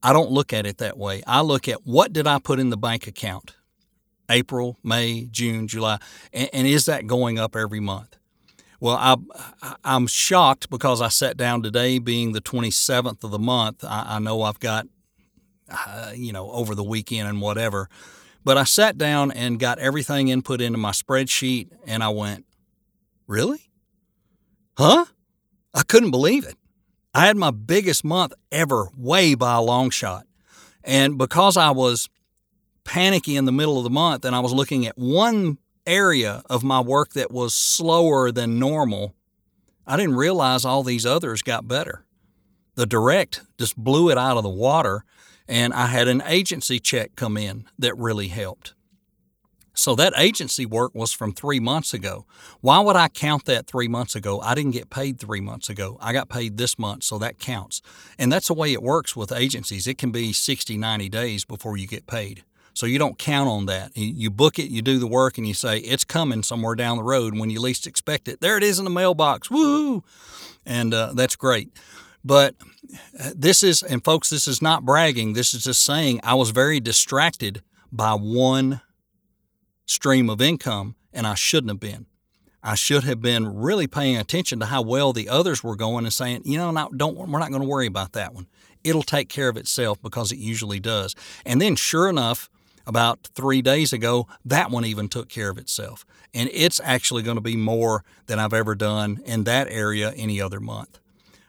I 0.00 0.12
don't 0.12 0.30
look 0.30 0.52
at 0.52 0.64
it 0.64 0.78
that 0.78 0.96
way. 0.96 1.24
I 1.26 1.40
look 1.40 1.68
at 1.68 1.84
what 1.84 2.12
did 2.12 2.28
I 2.28 2.38
put 2.38 2.60
in 2.60 2.70
the 2.70 2.76
bank 2.76 3.06
account? 3.06 3.56
April, 4.32 4.78
May, 4.82 5.28
June, 5.30 5.68
July, 5.68 5.98
and, 6.32 6.50
and 6.52 6.66
is 6.66 6.86
that 6.86 7.06
going 7.06 7.38
up 7.38 7.54
every 7.54 7.80
month? 7.80 8.16
Well, 8.80 8.96
I, 8.96 9.76
I'm 9.84 10.08
shocked 10.08 10.68
because 10.68 11.00
I 11.00 11.08
sat 11.08 11.36
down 11.36 11.62
today, 11.62 12.00
being 12.00 12.32
the 12.32 12.40
27th 12.40 13.22
of 13.22 13.30
the 13.30 13.38
month. 13.38 13.84
I, 13.84 14.16
I 14.16 14.18
know 14.18 14.42
I've 14.42 14.58
got 14.58 14.86
uh, 15.72 16.12
you 16.14 16.32
know, 16.32 16.50
over 16.50 16.74
the 16.74 16.84
weekend 16.84 17.28
and 17.28 17.40
whatever. 17.40 17.88
But 18.44 18.58
I 18.58 18.64
sat 18.64 18.98
down 18.98 19.30
and 19.30 19.58
got 19.58 19.78
everything 19.78 20.28
input 20.28 20.60
into 20.60 20.78
my 20.78 20.90
spreadsheet 20.90 21.68
and 21.86 22.02
I 22.02 22.08
went, 22.08 22.44
Really? 23.26 23.70
Huh? 24.76 25.06
I 25.72 25.82
couldn't 25.82 26.10
believe 26.10 26.44
it. 26.44 26.56
I 27.14 27.26
had 27.26 27.36
my 27.36 27.50
biggest 27.50 28.04
month 28.04 28.32
ever, 28.50 28.88
way 28.96 29.34
by 29.34 29.54
a 29.54 29.62
long 29.62 29.90
shot. 29.90 30.26
And 30.82 31.16
because 31.16 31.56
I 31.56 31.70
was 31.70 32.08
panicky 32.84 33.36
in 33.36 33.44
the 33.44 33.52
middle 33.52 33.78
of 33.78 33.84
the 33.84 33.90
month 33.90 34.24
and 34.24 34.34
I 34.34 34.40
was 34.40 34.52
looking 34.52 34.86
at 34.86 34.98
one 34.98 35.58
area 35.86 36.42
of 36.48 36.62
my 36.62 36.80
work 36.80 37.12
that 37.14 37.30
was 37.30 37.54
slower 37.54 38.30
than 38.30 38.58
normal, 38.58 39.14
I 39.86 39.96
didn't 39.96 40.16
realize 40.16 40.64
all 40.64 40.82
these 40.82 41.06
others 41.06 41.42
got 41.42 41.66
better. 41.66 42.04
The 42.74 42.86
direct 42.86 43.42
just 43.58 43.76
blew 43.76 44.10
it 44.10 44.18
out 44.18 44.36
of 44.36 44.42
the 44.42 44.48
water. 44.48 45.04
And 45.48 45.74
I 45.74 45.86
had 45.86 46.08
an 46.08 46.22
agency 46.24 46.78
check 46.78 47.16
come 47.16 47.36
in 47.36 47.66
that 47.78 47.96
really 47.98 48.28
helped. 48.28 48.74
So 49.74 49.94
that 49.96 50.12
agency 50.16 50.66
work 50.66 50.94
was 50.94 51.12
from 51.12 51.32
three 51.32 51.58
months 51.58 51.94
ago. 51.94 52.26
Why 52.60 52.78
would 52.80 52.94
I 52.94 53.08
count 53.08 53.46
that 53.46 53.66
three 53.66 53.88
months 53.88 54.14
ago? 54.14 54.40
I 54.40 54.54
didn't 54.54 54.72
get 54.72 54.90
paid 54.90 55.18
three 55.18 55.40
months 55.40 55.68
ago. 55.68 55.96
I 56.00 56.12
got 56.12 56.28
paid 56.28 56.58
this 56.58 56.78
month, 56.78 57.04
so 57.04 57.18
that 57.18 57.38
counts. 57.38 57.80
And 58.18 58.30
that's 58.30 58.48
the 58.48 58.54
way 58.54 58.72
it 58.72 58.82
works 58.82 59.16
with 59.16 59.32
agencies. 59.32 59.86
It 59.86 59.98
can 59.98 60.10
be 60.10 60.32
60, 60.32 60.76
90 60.76 61.08
days 61.08 61.44
before 61.44 61.76
you 61.76 61.86
get 61.86 62.06
paid. 62.06 62.44
So 62.74 62.86
you 62.86 62.98
don't 62.98 63.18
count 63.18 63.48
on 63.48 63.66
that. 63.66 63.92
You 63.94 64.30
book 64.30 64.58
it, 64.58 64.70
you 64.70 64.82
do 64.82 64.98
the 64.98 65.06
work, 65.06 65.38
and 65.38 65.46
you 65.46 65.54
say, 65.54 65.78
it's 65.78 66.04
coming 66.04 66.42
somewhere 66.42 66.74
down 66.74 66.96
the 66.96 67.02
road 67.02 67.38
when 67.38 67.50
you 67.50 67.60
least 67.60 67.86
expect 67.86 68.28
it. 68.28 68.40
There 68.40 68.56
it 68.56 68.62
is 68.62 68.78
in 68.78 68.84
the 68.84 68.90
mailbox. 68.90 69.50
Woo! 69.50 70.04
And 70.64 70.94
uh, 70.94 71.12
that's 71.14 71.36
great. 71.36 71.70
But 72.24 72.54
this 73.34 73.62
is, 73.62 73.82
and 73.82 74.02
folks, 74.02 74.30
this 74.30 74.46
is 74.48 74.62
not 74.62 74.84
bragging. 74.84 75.32
This 75.32 75.54
is 75.54 75.64
just 75.64 75.82
saying 75.82 76.20
I 76.22 76.34
was 76.34 76.50
very 76.50 76.80
distracted 76.80 77.62
by 77.90 78.12
one 78.12 78.80
stream 79.86 80.30
of 80.30 80.40
income, 80.40 80.94
and 81.12 81.26
I 81.26 81.34
shouldn't 81.34 81.70
have 81.70 81.80
been. 81.80 82.06
I 82.62 82.76
should 82.76 83.02
have 83.04 83.20
been 83.20 83.56
really 83.56 83.88
paying 83.88 84.16
attention 84.16 84.60
to 84.60 84.66
how 84.66 84.82
well 84.82 85.12
the 85.12 85.28
others 85.28 85.64
were 85.64 85.74
going 85.74 86.04
and 86.04 86.12
saying, 86.12 86.42
you 86.44 86.56
know, 86.56 86.70
not, 86.70 86.96
don't 86.96 87.16
we're 87.16 87.40
not 87.40 87.50
going 87.50 87.62
to 87.62 87.68
worry 87.68 87.86
about 87.86 88.12
that 88.12 88.34
one. 88.34 88.46
It'll 88.84 89.02
take 89.02 89.28
care 89.28 89.48
of 89.48 89.56
itself 89.56 90.00
because 90.00 90.30
it 90.30 90.38
usually 90.38 90.78
does. 90.80 91.14
And 91.44 91.60
then, 91.60 91.74
sure 91.76 92.08
enough, 92.08 92.48
about 92.86 93.28
three 93.34 93.62
days 93.62 93.92
ago, 93.92 94.26
that 94.44 94.70
one 94.70 94.84
even 94.84 95.08
took 95.08 95.28
care 95.28 95.50
of 95.50 95.58
itself. 95.58 96.04
And 96.34 96.48
it's 96.52 96.80
actually 96.82 97.22
going 97.22 97.36
to 97.36 97.42
be 97.42 97.56
more 97.56 98.04
than 98.26 98.38
I've 98.38 98.54
ever 98.54 98.74
done 98.74 99.20
in 99.24 99.44
that 99.44 99.68
area 99.70 100.12
any 100.12 100.40
other 100.40 100.60
month. 100.60 100.98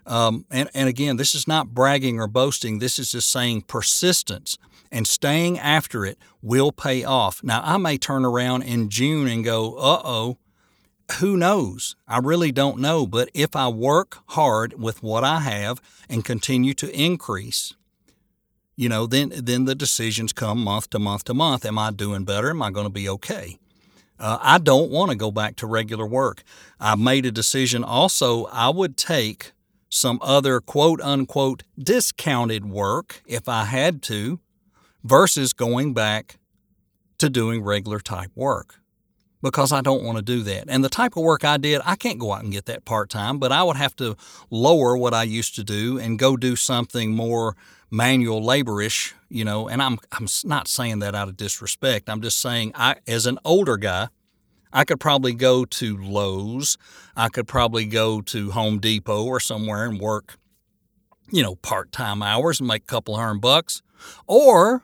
Um, 0.05 0.45
and, 0.51 0.69
and 0.73 0.89
again, 0.89 1.17
this 1.17 1.33
is 1.33 1.47
not 1.47 1.73
bragging 1.73 2.19
or 2.19 2.27
boasting. 2.27 2.79
This 2.79 2.99
is 2.99 3.11
just 3.11 3.31
saying 3.31 3.61
persistence 3.63 4.57
and 4.91 5.07
staying 5.07 5.57
after 5.57 6.05
it 6.05 6.17
will 6.41 6.71
pay 6.71 7.03
off. 7.03 7.43
Now, 7.43 7.61
I 7.63 7.77
may 7.77 7.97
turn 7.97 8.25
around 8.25 8.63
in 8.63 8.89
June 8.89 9.27
and 9.27 9.43
go, 9.43 9.75
uh 9.75 10.01
oh, 10.03 10.37
who 11.19 11.37
knows? 11.37 11.95
I 12.07 12.19
really 12.19 12.51
don't 12.51 12.79
know. 12.79 13.07
But 13.07 13.29
if 13.33 13.55
I 13.55 13.67
work 13.67 14.19
hard 14.27 14.79
with 14.79 15.01
what 15.01 15.23
I 15.23 15.39
have 15.39 15.81
and 16.09 16.25
continue 16.25 16.73
to 16.75 16.91
increase, 16.91 17.75
you 18.75 18.89
know, 18.89 19.05
then 19.05 19.31
then 19.35 19.65
the 19.65 19.75
decisions 19.75 20.33
come 20.33 20.63
month 20.63 20.89
to 20.91 20.99
month 20.99 21.25
to 21.25 21.33
month. 21.33 21.65
Am 21.65 21.77
I 21.77 21.91
doing 21.91 22.23
better? 22.23 22.49
Am 22.49 22.61
I 22.61 22.71
going 22.71 22.85
to 22.85 22.91
be 22.91 23.07
okay? 23.09 23.59
Uh, 24.19 24.37
I 24.41 24.57
don't 24.57 24.91
want 24.91 25.11
to 25.11 25.17
go 25.17 25.31
back 25.31 25.55
to 25.57 25.67
regular 25.67 26.05
work. 26.05 26.43
I 26.79 26.95
made 26.95 27.25
a 27.25 27.31
decision 27.31 27.83
also. 27.83 28.45
I 28.45 28.69
would 28.69 28.95
take 28.95 29.51
some 29.89 30.19
other 30.21 30.59
quote 30.59 31.01
unquote 31.01 31.63
discounted 31.77 32.65
work 32.65 33.21
if 33.27 33.47
I 33.47 33.65
had 33.65 34.01
to 34.03 34.39
versus 35.03 35.53
going 35.53 35.93
back 35.93 36.37
to 37.19 37.29
doing 37.29 37.63
regular 37.63 37.99
type 37.99 38.31
work 38.35 38.79
because 39.43 39.71
I 39.71 39.81
don't 39.81 40.03
want 40.03 40.17
to 40.17 40.23
do 40.23 40.41
that. 40.43 40.65
And 40.69 40.83
the 40.83 40.89
type 40.89 41.17
of 41.17 41.23
work 41.23 41.43
I 41.43 41.57
did, 41.57 41.81
I 41.85 41.95
can't 41.95 42.17
go 42.17 42.31
out 42.31 42.43
and 42.43 42.51
get 42.51 42.65
that 42.65 42.85
part 42.85 43.09
time, 43.09 43.37
but 43.39 43.51
I 43.51 43.61
would 43.61 43.75
have 43.75 43.95
to 43.97 44.15
lower 44.49 44.97
what 44.97 45.13
I 45.13 45.23
used 45.23 45.55
to 45.55 45.63
do 45.63 45.99
and 45.99 46.17
go 46.17 46.37
do 46.37 46.55
something 46.55 47.11
more 47.11 47.55
manual 47.93 48.41
laborish, 48.41 49.13
you 49.29 49.45
know. 49.45 49.69
And 49.69 49.81
I'm 49.81 49.99
I'm 50.11 50.27
not 50.43 50.67
saying 50.67 50.99
that 50.99 51.15
out 51.15 51.29
of 51.29 51.37
disrespect. 51.37 52.09
I'm 52.09 52.21
just 52.21 52.41
saying 52.41 52.73
I 52.75 52.95
as 53.07 53.25
an 53.25 53.37
older 53.45 53.77
guy, 53.77 54.09
I 54.73 54.83
could 54.83 54.99
probably 54.99 55.33
go 55.33 55.63
to 55.63 55.97
Lowe's, 55.97 56.77
I 57.15 57.29
could 57.29 57.47
probably 57.47 57.85
go 57.85 58.21
to 58.21 58.51
Home 58.51 58.79
Depot 58.79 59.23
or 59.23 59.39
somewhere 59.39 59.85
and 59.85 59.99
work, 59.99 60.37
you 61.31 61.43
know, 61.43 61.55
part-time 61.55 62.23
hours 62.23 62.59
and 62.59 62.67
make 62.67 62.83
a 62.83 62.87
couple 62.87 63.15
hundred 63.15 63.39
bucks. 63.39 63.83
Or 64.27 64.83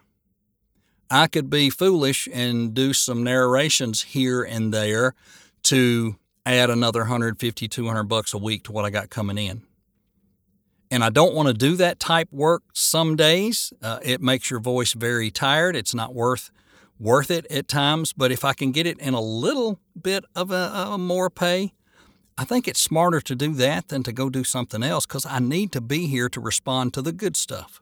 I 1.10 1.26
could 1.26 1.50
be 1.50 1.72
foolish 1.72 2.28
and 2.32 2.74
do 2.76 2.94
some 2.94 3.24
narrations 3.24 4.04
here 4.04 4.44
and 4.44 4.72
there 4.72 5.16
to 5.64 6.16
add 6.46 6.70
another 6.70 7.02
150, 7.02 7.68
200 7.68 8.04
bucks 8.04 8.34
a 8.34 8.38
week 8.38 8.64
to 8.66 8.72
what 8.72 8.86
I 8.86 8.92
got 8.92 9.10
coming 9.10 9.38
in. 9.38 9.64
And 10.92 11.04
I 11.04 11.10
don't 11.10 11.36
want 11.36 11.48
to 11.48 11.54
do 11.54 11.76
that 11.76 12.00
type 12.00 12.30
work 12.32 12.64
some 12.74 13.16
days. 13.16 13.72
Uh, 13.82 14.00
it 14.02 14.22
makes 14.22 14.50
your 14.50 14.60
voice 14.60 14.94
very 14.94 15.30
tired. 15.30 15.76
It's 15.76 15.94
not 15.94 16.16
worth 16.16 16.52
worth 17.00 17.32
it 17.32 17.46
at 17.52 17.68
times. 17.68 18.12
But 18.14 18.32
if 18.32 18.44
I 18.44 18.54
can 18.54 18.72
get 18.72 18.86
it 18.86 19.00
in 19.00 19.14
a 19.14 19.22
little 19.22 19.80
bit 20.00 20.26
of 20.36 20.52
a, 20.52 20.72
a 20.92 20.98
more 20.98 21.30
pay, 21.30 21.74
I 22.38 22.44
think 22.44 22.68
it's 22.68 22.82
smarter 22.82 23.22
to 23.22 23.36
do 23.36 23.54
that 23.56 23.90
than 23.90 24.04
to 24.04 24.12
go 24.12 24.30
do 24.30 24.44
something 24.44 24.82
else 24.82 25.06
because 25.06 25.26
I 25.26 25.40
need 25.40 25.72
to 25.74 25.82
be 25.82 26.08
here 26.08 26.30
to 26.30 26.40
respond 26.40 26.94
to 26.94 27.02
the 27.02 27.12
good 27.12 27.36
stuff. 27.36 27.82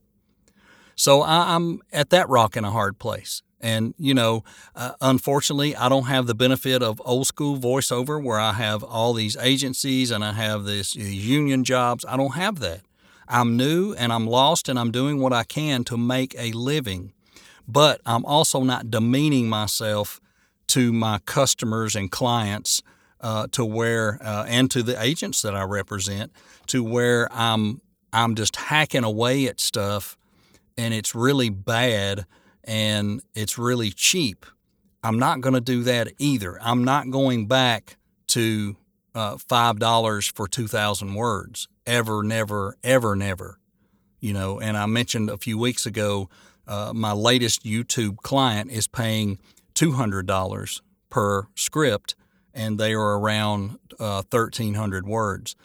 So 0.96 1.22
I, 1.22 1.56
am 1.56 1.82
at 1.94 2.10
that 2.10 2.28
rock 2.28 2.58
in 2.58 2.66
a 2.66 2.72
hard 2.72 2.98
place. 2.98 3.44
And, 3.62 3.94
you 3.98 4.14
know, 4.14 4.44
uh, 4.76 4.94
unfortunately, 5.00 5.76
I 5.76 5.90
don't 5.90 6.06
have 6.06 6.28
the 6.28 6.36
benefit 6.36 6.82
of 6.82 7.02
old 7.06 7.28
school 7.28 7.58
voiceover 7.58 8.22
where 8.22 8.40
I 8.40 8.54
have 8.54 8.84
all 8.84 9.14
these 9.14 9.38
agencies 9.38 10.12
and 10.12 10.24
I 10.24 10.34
have 10.34 10.64
this 10.64 10.96
union 10.96 11.64
jobs. 11.64 12.04
I 12.08 12.18
don't 12.18 12.36
have 12.36 12.60
that. 12.60 12.82
I'm 13.28 13.58
new 13.58 13.94
and 13.94 14.12
I'm 14.14 14.28
lost 14.28 14.70
and 14.70 14.80
I'm 14.80 14.92
doing 14.92 15.20
what 15.20 15.34
I 15.34 15.44
can 15.44 15.84
to 15.86 15.98
make 15.98 16.36
a 16.38 16.52
living. 16.52 17.14
But 17.68 18.02
I'm 18.06 18.26
also 18.26 18.64
not 18.64 18.90
demeaning 18.90 19.50
myself 19.50 20.22
to 20.68 20.94
my 20.94 21.20
customers 21.20 21.96
and 21.96 22.12
clients 22.12 22.82
uh, 23.20 23.48
to 23.52 23.66
where, 23.66 24.20
uh, 24.22 24.46
and 24.48 24.70
to 24.72 24.84
the 24.84 25.02
agents 25.02 25.42
that 25.42 25.56
I 25.56 25.64
represent, 25.64 26.32
to 26.68 26.84
where 26.84 27.28
I'm 27.32 27.82
I'm 28.14 28.36
just 28.36 28.56
hacking 28.56 29.04
away 29.04 29.48
at 29.48 29.60
stuff 29.60 30.18
and 30.78 30.94
it's 30.94 31.14
really 31.14 31.50
bad 31.50 32.26
and 32.64 33.22
it's 33.34 33.58
really 33.58 33.92
cheap, 33.92 34.46
I'm 35.04 35.20
not 35.20 35.42
going 35.42 35.54
to 35.54 35.62
do 35.62 35.84
that 35.84 36.12
either. 36.20 36.60
I'm 36.62 36.84
not 36.84 37.10
going 37.10 37.48
back 37.48 37.98
to 38.28 38.76
uh, 39.16 39.36
$5 39.36 40.32
for 40.34 40.48
2,000 40.48 41.14
words. 41.16 41.68
Ever, 41.88 42.22
never, 42.22 42.76
ever, 42.84 43.16
never. 43.16 43.60
You 44.20 44.34
know, 44.34 44.60
and 44.60 44.76
I 44.76 44.86
mentioned 44.88 45.30
a 45.30 45.38
few 45.38 45.58
weeks 45.58 45.86
ago, 45.86 46.30
uh, 46.68 46.92
my 46.94 47.14
latest 47.14 47.64
YouTube 47.64 48.18
client 48.18 48.70
is 48.72 48.88
paying 48.88 49.40
$200 49.74 50.82
per 51.10 51.48
script, 51.56 52.16
and 52.54 52.78
they 52.78 52.94
are 52.94 53.18
around 53.18 53.80
uh, 54.00 54.24
1,300 54.30 55.08
words. 55.08 55.56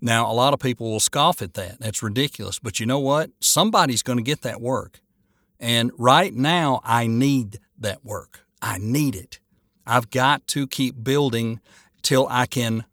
Now, 0.00 0.28
a 0.28 0.34
lot 0.34 0.52
of 0.52 0.58
people 0.58 0.90
will 0.90 1.00
scoff 1.00 1.40
at 1.42 1.54
that. 1.54 1.78
That's 1.78 2.02
ridiculous. 2.02 2.58
But 2.58 2.80
you 2.80 2.86
know 2.86 2.98
what? 2.98 3.30
Somebody's 3.40 4.02
going 4.02 4.18
to 4.18 4.22
get 4.24 4.42
that 4.42 4.60
work. 4.60 5.00
And 5.60 5.92
right 5.96 6.34
now, 6.34 6.80
I 6.82 7.06
need 7.06 7.60
that 7.78 8.04
work. 8.04 8.40
I 8.60 8.78
need 8.78 9.14
it. 9.14 9.38
I've 9.86 10.10
got 10.10 10.46
to 10.48 10.66
keep 10.66 11.04
building 11.04 11.60
till 12.02 12.26
I 12.30 12.46
can 12.46 12.84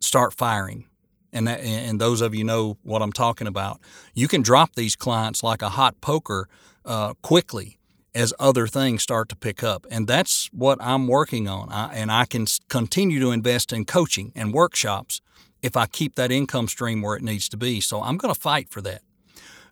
start 0.00 0.34
firing. 0.34 0.87
And, 1.32 1.46
that, 1.46 1.60
and 1.60 2.00
those 2.00 2.20
of 2.20 2.34
you 2.34 2.44
know 2.44 2.78
what 2.82 3.02
I'm 3.02 3.12
talking 3.12 3.46
about. 3.46 3.80
You 4.14 4.28
can 4.28 4.42
drop 4.42 4.74
these 4.74 4.96
clients 4.96 5.42
like 5.42 5.60
a 5.60 5.70
hot 5.70 6.00
poker 6.00 6.48
uh, 6.84 7.14
quickly 7.22 7.78
as 8.14 8.32
other 8.38 8.66
things 8.66 9.02
start 9.02 9.28
to 9.28 9.36
pick 9.36 9.62
up. 9.62 9.86
And 9.90 10.06
that's 10.06 10.48
what 10.52 10.78
I'm 10.80 11.06
working 11.06 11.46
on. 11.46 11.70
I, 11.70 11.92
and 11.94 12.10
I 12.10 12.24
can 12.24 12.46
continue 12.68 13.20
to 13.20 13.30
invest 13.30 13.72
in 13.72 13.84
coaching 13.84 14.32
and 14.34 14.52
workshops 14.52 15.20
if 15.62 15.76
I 15.76 15.86
keep 15.86 16.14
that 16.14 16.32
income 16.32 16.68
stream 16.68 17.02
where 17.02 17.16
it 17.16 17.22
needs 17.22 17.48
to 17.50 17.56
be. 17.56 17.80
So 17.80 18.02
I'm 18.02 18.16
going 18.16 18.32
to 18.32 18.40
fight 18.40 18.70
for 18.70 18.80
that. 18.82 19.02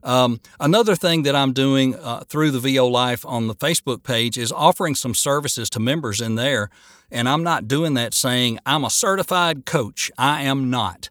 Um, 0.03 0.41
another 0.61 0.95
thing 0.95 1.25
that 1.25 1.35
I'm 1.35 1.53
doing 1.53 1.97
uh, 1.97 2.21
through 2.29 2.53
the 2.53 2.61
VO 2.61 2.87
Life 2.87 3.27
on 3.27 3.49
the 3.49 3.55
Facebook 3.55 4.05
page 4.05 4.39
is 4.39 4.53
offering 4.53 4.95
some 4.95 5.15
services 5.15 5.69
to 5.71 5.81
members 5.81 6.21
in 6.21 6.37
there. 6.37 6.71
And 7.11 7.29
I'm 7.29 7.43
not 7.43 7.67
doing 7.67 7.95
that 7.95 8.15
saying 8.15 8.59
I'm 8.65 8.85
a 8.85 8.91
certified 8.91 9.67
coach. 9.67 10.11
I 10.17 10.43
am 10.43 10.71
not. 10.71 11.11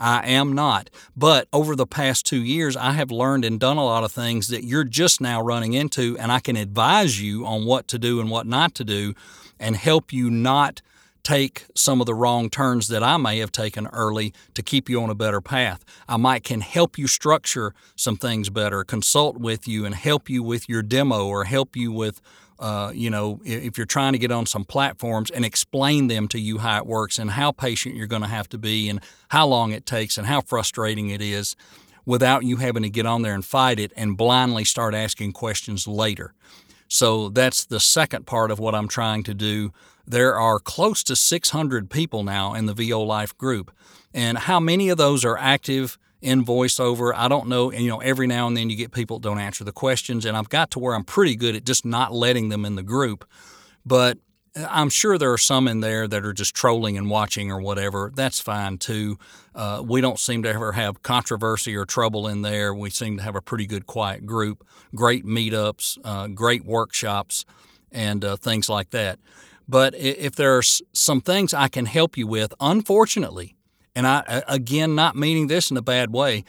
I 0.00 0.26
am 0.26 0.54
not. 0.54 0.88
But 1.14 1.46
over 1.52 1.76
the 1.76 1.86
past 1.86 2.24
two 2.24 2.42
years, 2.42 2.76
I 2.76 2.92
have 2.92 3.10
learned 3.10 3.44
and 3.44 3.60
done 3.60 3.76
a 3.76 3.84
lot 3.84 4.02
of 4.02 4.10
things 4.10 4.48
that 4.48 4.64
you're 4.64 4.82
just 4.82 5.20
now 5.20 5.42
running 5.42 5.74
into, 5.74 6.16
and 6.18 6.32
I 6.32 6.40
can 6.40 6.56
advise 6.56 7.20
you 7.20 7.44
on 7.46 7.66
what 7.66 7.86
to 7.88 7.98
do 7.98 8.18
and 8.18 8.30
what 8.30 8.46
not 8.46 8.74
to 8.76 8.84
do 8.84 9.14
and 9.60 9.76
help 9.76 10.12
you 10.12 10.30
not 10.30 10.80
take 11.22 11.66
some 11.74 12.00
of 12.00 12.06
the 12.06 12.14
wrong 12.14 12.48
turns 12.48 12.88
that 12.88 13.02
I 13.02 13.18
may 13.18 13.38
have 13.38 13.52
taken 13.52 13.86
early 13.88 14.32
to 14.54 14.62
keep 14.62 14.88
you 14.88 15.02
on 15.02 15.10
a 15.10 15.14
better 15.14 15.42
path. 15.42 15.84
I 16.08 16.16
might 16.16 16.44
can 16.44 16.62
help 16.62 16.96
you 16.96 17.06
structure 17.06 17.74
some 17.94 18.16
things 18.16 18.48
better, 18.48 18.84
consult 18.84 19.36
with 19.36 19.68
you 19.68 19.84
and 19.84 19.94
help 19.94 20.30
you 20.30 20.42
with 20.42 20.66
your 20.66 20.80
demo 20.82 21.26
or 21.26 21.44
help 21.44 21.76
you 21.76 21.92
with 21.92 22.22
uh, 22.60 22.92
you 22.94 23.10
know, 23.10 23.40
if 23.44 23.78
you're 23.78 23.86
trying 23.86 24.12
to 24.12 24.18
get 24.18 24.30
on 24.30 24.46
some 24.46 24.64
platforms 24.64 25.30
and 25.30 25.44
explain 25.44 26.08
them 26.08 26.28
to 26.28 26.38
you 26.38 26.58
how 26.58 26.78
it 26.78 26.86
works 26.86 27.18
and 27.18 27.30
how 27.32 27.50
patient 27.50 27.96
you're 27.96 28.06
going 28.06 28.22
to 28.22 28.28
have 28.28 28.48
to 28.50 28.58
be 28.58 28.88
and 28.88 29.00
how 29.28 29.46
long 29.46 29.72
it 29.72 29.86
takes 29.86 30.18
and 30.18 30.26
how 30.26 30.42
frustrating 30.42 31.08
it 31.08 31.22
is 31.22 31.56
without 32.04 32.44
you 32.44 32.56
having 32.56 32.82
to 32.82 32.90
get 32.90 33.06
on 33.06 33.22
there 33.22 33.34
and 33.34 33.44
fight 33.44 33.78
it 33.78 33.92
and 33.96 34.16
blindly 34.16 34.64
start 34.64 34.94
asking 34.94 35.32
questions 35.32 35.88
later. 35.88 36.34
So 36.86 37.30
that's 37.30 37.64
the 37.64 37.80
second 37.80 38.26
part 38.26 38.50
of 38.50 38.58
what 38.58 38.74
I'm 38.74 38.88
trying 38.88 39.22
to 39.24 39.34
do 39.34 39.72
there 40.06 40.34
are 40.34 40.58
close 40.58 41.04
to 41.04 41.14
600 41.14 41.88
people 41.88 42.24
now 42.24 42.54
in 42.54 42.66
the 42.66 42.74
VO 42.74 43.00
Life 43.00 43.36
group. 43.38 43.70
And 44.12 44.38
how 44.38 44.58
many 44.58 44.88
of 44.88 44.98
those 44.98 45.24
are 45.24 45.38
active 45.38 45.98
in 46.20 46.44
voiceover? 46.44 47.12
I 47.14 47.28
don't 47.28 47.48
know. 47.48 47.70
And, 47.70 47.82
you 47.82 47.90
know, 47.90 48.00
every 48.00 48.26
now 48.26 48.46
and 48.46 48.56
then 48.56 48.70
you 48.70 48.76
get 48.76 48.92
people 48.92 49.18
that 49.18 49.28
don't 49.28 49.38
answer 49.38 49.64
the 49.64 49.72
questions. 49.72 50.24
And 50.24 50.36
I've 50.36 50.48
got 50.48 50.70
to 50.72 50.78
where 50.78 50.94
I'm 50.94 51.04
pretty 51.04 51.36
good 51.36 51.56
at 51.56 51.64
just 51.64 51.84
not 51.84 52.12
letting 52.12 52.48
them 52.48 52.64
in 52.64 52.76
the 52.76 52.82
group. 52.82 53.24
But 53.84 54.18
I'm 54.56 54.90
sure 54.90 55.16
there 55.16 55.32
are 55.32 55.38
some 55.38 55.68
in 55.68 55.80
there 55.80 56.08
that 56.08 56.24
are 56.24 56.32
just 56.32 56.54
trolling 56.54 56.98
and 56.98 57.08
watching 57.08 57.50
or 57.52 57.60
whatever. 57.60 58.10
That's 58.14 58.40
fine 58.40 58.78
too. 58.78 59.18
Uh, 59.54 59.82
we 59.86 60.00
don't 60.00 60.18
seem 60.18 60.42
to 60.42 60.48
ever 60.48 60.72
have 60.72 61.02
controversy 61.02 61.76
or 61.76 61.84
trouble 61.84 62.26
in 62.26 62.42
there. 62.42 62.74
We 62.74 62.90
seem 62.90 63.16
to 63.18 63.22
have 63.22 63.36
a 63.36 63.42
pretty 63.42 63.66
good, 63.66 63.86
quiet 63.86 64.26
group, 64.26 64.66
great 64.94 65.24
meetups, 65.24 65.98
uh, 66.04 66.26
great 66.28 66.64
workshops, 66.64 67.44
and 67.92 68.24
uh, 68.24 68.36
things 68.36 68.68
like 68.68 68.90
that. 68.90 69.18
But 69.68 69.94
if 69.94 70.34
there's 70.34 70.82
some 70.92 71.20
things 71.20 71.54
I 71.54 71.68
can 71.68 71.86
help 71.86 72.16
you 72.16 72.26
with, 72.26 72.52
unfortunately, 72.60 73.54
and 73.94 74.06
I 74.06 74.42
again 74.48 74.94
not 74.94 75.16
meaning 75.16 75.46
this 75.46 75.70
in 75.70 75.76
a 75.76 75.82
bad 75.82 76.12
way, 76.12 76.44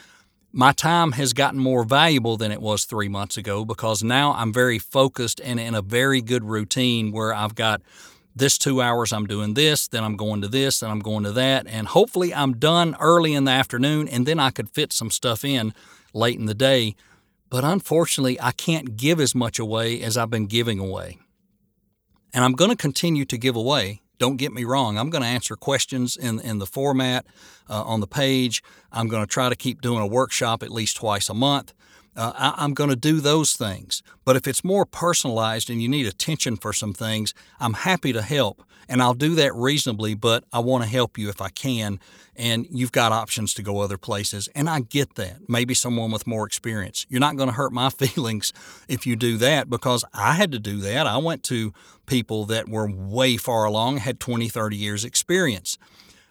my 0.51 0.71
time 0.71 1.13
has 1.13 1.33
gotten 1.33 1.59
more 1.59 1.83
valuable 1.83 2.37
than 2.37 2.51
it 2.51 2.61
was 2.61 2.83
three 2.83 3.07
months 3.07 3.37
ago 3.37 3.63
because 3.63 4.03
now 4.03 4.33
I'm 4.33 4.51
very 4.51 4.79
focused 4.79 5.39
and 5.43 5.59
in 5.59 5.75
a 5.75 5.81
very 5.81 6.21
good 6.21 6.43
routine 6.43 7.11
where 7.11 7.33
I've 7.33 7.55
got 7.55 7.81
this 8.35 8.57
two 8.57 8.81
hours 8.81 9.11
I'm 9.11 9.27
doing 9.27 9.53
this, 9.53 9.87
then 9.87 10.03
I'm 10.03 10.15
going 10.15 10.41
to 10.41 10.47
this, 10.47 10.79
then 10.79 10.89
I'm 10.89 10.99
going 10.99 11.23
to 11.23 11.31
that, 11.33 11.67
and 11.67 11.87
hopefully 11.87 12.33
I'm 12.33 12.53
done 12.53 12.95
early 12.99 13.33
in 13.33 13.43
the 13.43 13.51
afternoon 13.51 14.07
and 14.07 14.25
then 14.25 14.39
I 14.39 14.51
could 14.51 14.69
fit 14.69 14.93
some 14.93 15.11
stuff 15.11 15.43
in 15.43 15.73
late 16.13 16.39
in 16.39 16.45
the 16.45 16.53
day. 16.53 16.95
But 17.49 17.65
unfortunately, 17.65 18.39
I 18.39 18.51
can't 18.51 18.95
give 18.95 19.19
as 19.19 19.35
much 19.35 19.59
away 19.59 20.01
as 20.01 20.15
I've 20.15 20.29
been 20.29 20.47
giving 20.47 20.79
away. 20.79 21.19
And 22.33 22.45
I'm 22.45 22.53
going 22.53 22.71
to 22.71 22.77
continue 22.77 23.25
to 23.25 23.37
give 23.37 23.57
away. 23.57 24.01
Don't 24.21 24.37
get 24.37 24.53
me 24.53 24.65
wrong. 24.65 24.99
I'm 24.99 25.09
going 25.09 25.23
to 25.23 25.27
answer 25.27 25.55
questions 25.55 26.15
in, 26.15 26.39
in 26.41 26.59
the 26.59 26.67
format 26.67 27.25
uh, 27.67 27.81
on 27.81 28.01
the 28.01 28.07
page. 28.07 28.61
I'm 28.91 29.07
going 29.07 29.23
to 29.23 29.27
try 29.27 29.49
to 29.49 29.55
keep 29.55 29.81
doing 29.81 29.99
a 29.99 30.05
workshop 30.05 30.61
at 30.61 30.69
least 30.69 30.97
twice 30.97 31.27
a 31.27 31.33
month. 31.33 31.73
Uh, 32.15 32.53
I, 32.57 32.63
am 32.63 32.73
going 32.73 32.89
to 32.89 32.95
do 32.95 33.21
those 33.21 33.53
things. 33.53 34.03
But 34.25 34.35
if 34.35 34.47
it's 34.47 34.63
more 34.63 34.85
personalized 34.85 35.69
and 35.69 35.81
you 35.81 35.87
need 35.87 36.05
attention 36.05 36.57
for 36.57 36.73
some 36.73 36.93
things, 36.93 37.33
I'm 37.59 37.73
happy 37.73 38.11
to 38.13 38.21
help. 38.21 38.63
And 38.89 39.01
I'll 39.01 39.13
do 39.13 39.35
that 39.35 39.55
reasonably, 39.55 40.15
but 40.15 40.43
I 40.51 40.59
want 40.59 40.83
to 40.83 40.89
help 40.89 41.17
you 41.17 41.29
if 41.29 41.41
I 41.41 41.47
can. 41.47 41.99
And 42.35 42.67
you've 42.69 42.91
got 42.91 43.13
options 43.13 43.53
to 43.53 43.63
go 43.63 43.79
other 43.79 43.97
places. 43.97 44.49
And 44.53 44.69
I 44.69 44.81
get 44.81 45.15
that. 45.15 45.47
Maybe 45.47 45.73
someone 45.73 46.11
with 46.11 46.27
more 46.27 46.45
experience. 46.45 47.05
You're 47.07 47.21
not 47.21 47.37
going 47.37 47.47
to 47.47 47.55
hurt 47.55 47.71
my 47.71 47.89
feelings 47.89 48.51
if 48.89 49.07
you 49.07 49.15
do 49.15 49.37
that 49.37 49.69
because 49.69 50.03
I 50.13 50.33
had 50.33 50.51
to 50.51 50.59
do 50.59 50.77
that. 50.77 51.07
I 51.07 51.17
went 51.17 51.43
to 51.43 51.73
people 52.05 52.43
that 52.45 52.67
were 52.67 52.91
way 52.91 53.37
far 53.37 53.63
along, 53.63 53.97
had 53.97 54.19
20, 54.19 54.49
30 54.49 54.75
years 54.75 55.05
experience. 55.05 55.77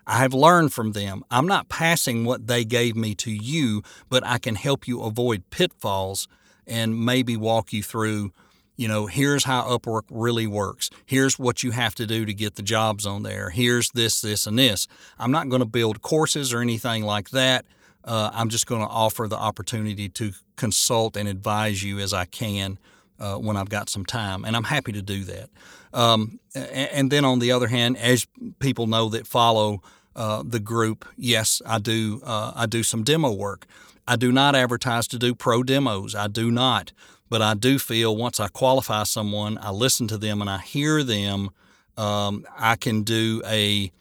I 0.06 0.18
have 0.18 0.34
learned 0.34 0.72
from 0.72 0.92
them. 0.92 1.22
I'm 1.30 1.46
not 1.46 1.68
passing 1.68 2.24
what 2.24 2.46
they 2.46 2.64
gave 2.64 2.96
me 2.96 3.14
to 3.16 3.30
you, 3.30 3.82
but 4.08 4.24
I 4.26 4.38
can 4.38 4.54
help 4.54 4.88
you 4.88 5.02
avoid 5.02 5.48
pitfalls 5.50 6.28
and 6.66 7.04
maybe 7.04 7.36
walk 7.36 7.72
you 7.72 7.82
through 7.82 8.32
you 8.80 8.88
know, 8.88 9.04
here's 9.04 9.44
how 9.44 9.64
Upwork 9.64 10.04
really 10.10 10.46
works. 10.46 10.88
Here's 11.04 11.38
what 11.38 11.62
you 11.62 11.72
have 11.72 11.94
to 11.96 12.06
do 12.06 12.24
to 12.24 12.32
get 12.32 12.54
the 12.54 12.62
jobs 12.62 13.04
on 13.04 13.24
there. 13.24 13.50
Here's 13.50 13.90
this, 13.90 14.22
this, 14.22 14.46
and 14.46 14.58
this. 14.58 14.88
I'm 15.18 15.30
not 15.30 15.50
going 15.50 15.60
to 15.60 15.66
build 15.66 16.00
courses 16.00 16.54
or 16.54 16.62
anything 16.62 17.04
like 17.04 17.28
that. 17.28 17.66
Uh, 18.02 18.30
I'm 18.32 18.48
just 18.48 18.66
going 18.66 18.80
to 18.80 18.88
offer 18.88 19.28
the 19.28 19.36
opportunity 19.36 20.08
to 20.08 20.32
consult 20.56 21.18
and 21.18 21.28
advise 21.28 21.82
you 21.82 21.98
as 21.98 22.14
I 22.14 22.24
can 22.24 22.78
uh, 23.20 23.36
when 23.36 23.56
I've 23.56 23.68
got 23.68 23.88
some 23.88 24.04
time, 24.04 24.44
and 24.44 24.56
I'm 24.56 24.64
happy 24.64 24.92
to 24.92 25.02
do 25.02 25.24
that. 25.24 25.50
Um, 25.92 26.40
and 26.54 27.10
then 27.10 27.24
on 27.24 27.38
the 27.38 27.52
other 27.52 27.68
hand, 27.68 27.96
as 27.98 28.26
people 28.58 28.86
know 28.86 29.08
that 29.10 29.26
follow 29.26 29.82
uh, 30.16 30.42
the 30.44 30.60
group, 30.60 31.04
yes, 31.16 31.62
I 31.66 31.78
do. 31.78 32.20
Uh, 32.24 32.52
I 32.54 32.66
do 32.66 32.82
some 32.82 33.02
demo 33.04 33.32
work. 33.32 33.66
I 34.08 34.16
do 34.16 34.32
not 34.32 34.56
advertise 34.56 35.06
to 35.08 35.18
do 35.18 35.34
pro 35.34 35.62
demos. 35.62 36.14
I 36.14 36.28
do 36.28 36.50
not. 36.50 36.92
But 37.28 37.42
I 37.42 37.54
do 37.54 37.78
feel 37.78 38.16
once 38.16 38.40
I 38.40 38.48
qualify 38.48 39.04
someone, 39.04 39.56
I 39.62 39.70
listen 39.70 40.08
to 40.08 40.18
them 40.18 40.40
and 40.40 40.50
I 40.50 40.58
hear 40.58 41.04
them, 41.04 41.50
um, 41.96 42.44
I 42.58 42.74
can 42.74 43.02
do 43.02 43.40
a 43.46 43.92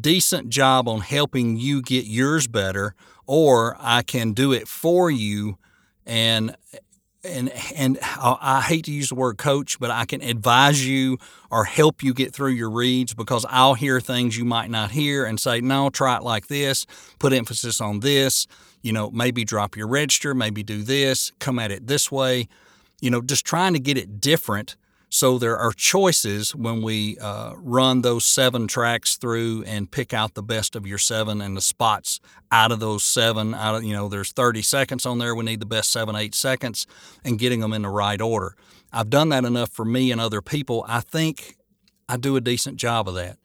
decent 0.00 0.50
job 0.50 0.86
on 0.86 1.00
helping 1.00 1.56
you 1.56 1.82
get 1.82 2.04
yours 2.04 2.46
better, 2.46 2.94
or 3.26 3.76
I 3.80 4.02
can 4.02 4.32
do 4.32 4.52
it 4.52 4.68
for 4.68 5.10
you 5.10 5.58
and 6.06 6.56
and 7.28 7.52
and 7.76 7.98
I 8.02 8.62
hate 8.66 8.84
to 8.86 8.92
use 8.92 9.10
the 9.10 9.14
word 9.14 9.38
coach, 9.38 9.78
but 9.78 9.90
I 9.90 10.04
can 10.04 10.22
advise 10.22 10.86
you 10.86 11.18
or 11.50 11.64
help 11.64 12.02
you 12.02 12.14
get 12.14 12.34
through 12.34 12.52
your 12.52 12.70
reads 12.70 13.14
because 13.14 13.46
I'll 13.48 13.74
hear 13.74 14.00
things 14.00 14.36
you 14.36 14.44
might 14.44 14.70
not 14.70 14.90
hear 14.90 15.24
and 15.24 15.38
say, 15.38 15.60
no, 15.60 15.90
try 15.90 16.16
it 16.16 16.22
like 16.22 16.48
this, 16.48 16.86
put 17.18 17.32
emphasis 17.32 17.80
on 17.80 18.00
this, 18.00 18.46
you 18.82 18.92
know, 18.92 19.10
maybe 19.10 19.44
drop 19.44 19.76
your 19.76 19.88
register, 19.88 20.34
maybe 20.34 20.62
do 20.62 20.82
this, 20.82 21.32
come 21.38 21.58
at 21.58 21.70
it 21.70 21.86
this 21.86 22.10
way 22.10 22.48
you 23.00 23.10
know, 23.10 23.20
just 23.20 23.44
trying 23.44 23.72
to 23.74 23.78
get 23.78 23.96
it 23.96 24.20
different. 24.20 24.76
So 25.10 25.38
there 25.38 25.56
are 25.56 25.72
choices 25.72 26.54
when 26.54 26.82
we 26.82 27.16
uh, 27.18 27.54
run 27.56 28.02
those 28.02 28.26
seven 28.26 28.66
tracks 28.66 29.16
through 29.16 29.64
and 29.66 29.90
pick 29.90 30.12
out 30.12 30.34
the 30.34 30.42
best 30.42 30.76
of 30.76 30.86
your 30.86 30.98
seven 30.98 31.40
and 31.40 31.56
the 31.56 31.62
spots 31.62 32.20
out 32.52 32.72
of 32.72 32.80
those 32.80 33.04
seven. 33.04 33.54
Out 33.54 33.76
of 33.76 33.84
you 33.84 33.94
know, 33.94 34.08
there's 34.08 34.32
30 34.32 34.60
seconds 34.60 35.06
on 35.06 35.18
there. 35.18 35.34
We 35.34 35.44
need 35.44 35.60
the 35.60 35.66
best 35.66 35.90
seven, 35.90 36.14
eight 36.14 36.34
seconds, 36.34 36.86
and 37.24 37.38
getting 37.38 37.60
them 37.60 37.72
in 37.72 37.82
the 37.82 37.88
right 37.88 38.20
order. 38.20 38.54
I've 38.92 39.08
done 39.08 39.30
that 39.30 39.44
enough 39.44 39.70
for 39.70 39.84
me 39.84 40.12
and 40.12 40.20
other 40.20 40.42
people. 40.42 40.84
I 40.86 41.00
think 41.00 41.56
I 42.08 42.18
do 42.18 42.36
a 42.36 42.40
decent 42.40 42.76
job 42.76 43.08
of 43.08 43.14
that. 43.14 43.38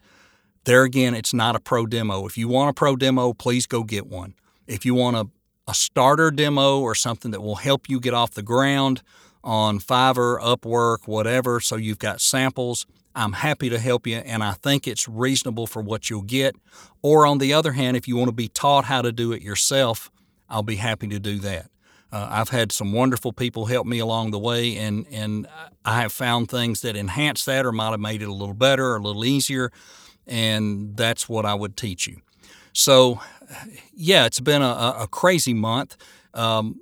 There 0.65 0.83
again, 0.83 1.13
it's 1.13 1.33
not 1.33 1.55
a 1.55 1.59
pro 1.59 1.85
demo. 1.85 2.25
If 2.25 2.37
you 2.37 2.47
want 2.47 2.69
a 2.69 2.73
pro 2.73 2.95
demo, 2.95 3.33
please 3.33 3.65
go 3.65 3.83
get 3.83 4.07
one. 4.07 4.35
If 4.67 4.85
you 4.85 4.95
want 4.95 5.17
a, 5.17 5.27
a 5.67 5.73
starter 5.73 6.31
demo 6.31 6.79
or 6.79 6.95
something 6.95 7.31
that 7.31 7.41
will 7.41 7.55
help 7.55 7.89
you 7.89 7.99
get 7.99 8.13
off 8.13 8.31
the 8.31 8.43
ground, 8.43 9.01
on 9.43 9.79
Fiverr, 9.79 10.39
Upwork, 10.39 11.07
whatever, 11.07 11.59
so 11.59 11.75
you've 11.75 11.99
got 11.99 12.21
samples. 12.21 12.85
I'm 13.15 13.33
happy 13.33 13.69
to 13.69 13.77
help 13.77 14.07
you, 14.07 14.17
and 14.17 14.43
I 14.43 14.53
think 14.53 14.87
it's 14.87 15.07
reasonable 15.07 15.67
for 15.67 15.81
what 15.81 16.09
you'll 16.09 16.21
get. 16.23 16.55
Or 17.01 17.25
on 17.27 17.37
the 17.37 17.53
other 17.53 17.73
hand, 17.73 17.95
if 17.95 18.07
you 18.07 18.15
want 18.15 18.29
to 18.29 18.35
be 18.35 18.47
taught 18.47 18.85
how 18.85 19.01
to 19.01 19.11
do 19.11 19.31
it 19.33 19.41
yourself, 19.41 20.09
I'll 20.49 20.63
be 20.63 20.77
happy 20.77 21.07
to 21.07 21.19
do 21.19 21.39
that. 21.39 21.69
Uh, 22.11 22.27
I've 22.29 22.49
had 22.49 22.71
some 22.71 22.93
wonderful 22.93 23.33
people 23.33 23.65
help 23.65 23.85
me 23.85 23.99
along 23.99 24.31
the 24.31 24.39
way, 24.39 24.77
and, 24.77 25.05
and 25.11 25.47
I 25.83 26.01
have 26.01 26.11
found 26.11 26.49
things 26.49 26.81
that 26.81 26.95
enhance 26.95 27.43
that 27.45 27.65
or 27.65 27.71
might 27.71 27.91
have 27.91 27.99
made 27.99 28.21
it 28.21 28.29
a 28.29 28.33
little 28.33 28.53
better 28.53 28.91
or 28.91 28.97
a 28.97 29.01
little 29.01 29.25
easier, 29.25 29.71
and 30.25 30.95
that's 30.95 31.27
what 31.27 31.45
I 31.45 31.53
would 31.53 31.75
teach 31.75 32.07
you. 32.07 32.17
So, 32.71 33.19
yeah, 33.93 34.25
it's 34.25 34.39
been 34.39 34.61
a, 34.61 34.95
a 34.99 35.07
crazy 35.09 35.53
month. 35.53 35.97
Um, 36.33 36.79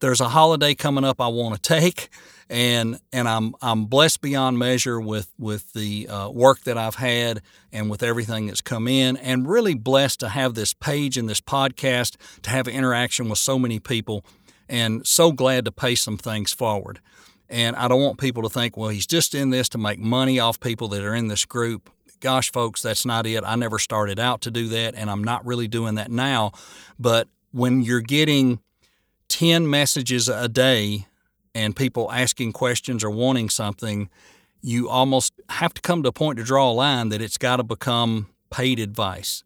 there's 0.00 0.20
a 0.20 0.28
holiday 0.28 0.74
coming 0.74 1.04
up 1.04 1.20
I 1.20 1.28
want 1.28 1.54
to 1.54 1.60
take, 1.60 2.08
and 2.48 2.98
and 3.12 3.28
I'm 3.28 3.54
I'm 3.62 3.86
blessed 3.86 4.20
beyond 4.20 4.58
measure 4.58 5.00
with 5.00 5.32
with 5.38 5.72
the 5.72 6.08
uh, 6.08 6.28
work 6.30 6.62
that 6.62 6.76
I've 6.76 6.96
had 6.96 7.42
and 7.72 7.90
with 7.90 8.02
everything 8.02 8.46
that's 8.46 8.60
come 8.60 8.88
in, 8.88 9.16
and 9.16 9.48
really 9.48 9.74
blessed 9.74 10.20
to 10.20 10.28
have 10.28 10.54
this 10.54 10.74
page 10.74 11.16
and 11.16 11.28
this 11.28 11.40
podcast 11.40 12.16
to 12.42 12.50
have 12.50 12.68
interaction 12.68 13.28
with 13.28 13.38
so 13.38 13.58
many 13.58 13.78
people, 13.78 14.24
and 14.68 15.06
so 15.06 15.32
glad 15.32 15.64
to 15.64 15.72
pay 15.72 15.94
some 15.94 16.16
things 16.16 16.52
forward. 16.52 17.00
And 17.48 17.76
I 17.76 17.86
don't 17.86 18.00
want 18.00 18.18
people 18.18 18.42
to 18.44 18.48
think, 18.48 18.76
well, 18.76 18.88
he's 18.88 19.06
just 19.06 19.34
in 19.34 19.50
this 19.50 19.68
to 19.70 19.78
make 19.78 19.98
money 19.98 20.40
off 20.40 20.58
people 20.58 20.88
that 20.88 21.02
are 21.02 21.14
in 21.14 21.28
this 21.28 21.44
group. 21.44 21.90
Gosh, 22.20 22.50
folks, 22.50 22.80
that's 22.80 23.04
not 23.04 23.26
it. 23.26 23.42
I 23.44 23.56
never 23.56 23.78
started 23.78 24.18
out 24.18 24.40
to 24.42 24.50
do 24.50 24.68
that, 24.68 24.94
and 24.94 25.10
I'm 25.10 25.22
not 25.22 25.44
really 25.44 25.68
doing 25.68 25.96
that 25.96 26.10
now. 26.10 26.52
But 26.98 27.28
when 27.50 27.82
you're 27.82 28.00
getting 28.00 28.60
10 29.32 29.68
messages 29.68 30.28
a 30.28 30.46
day 30.46 31.06
and 31.54 31.74
people 31.74 32.12
asking 32.12 32.52
questions 32.52 33.02
or 33.02 33.10
wanting 33.10 33.48
something, 33.48 34.10
you 34.60 34.90
almost 34.90 35.32
have 35.48 35.72
to 35.72 35.80
come 35.80 36.02
to 36.02 36.10
a 36.10 36.12
point 36.12 36.36
to 36.36 36.44
draw 36.44 36.70
a 36.70 36.74
line 36.74 37.08
that 37.08 37.22
it's 37.22 37.38
got 37.38 37.56
to 37.56 37.62
become 37.62 38.28
paid 38.50 38.78
advice. 38.78 39.42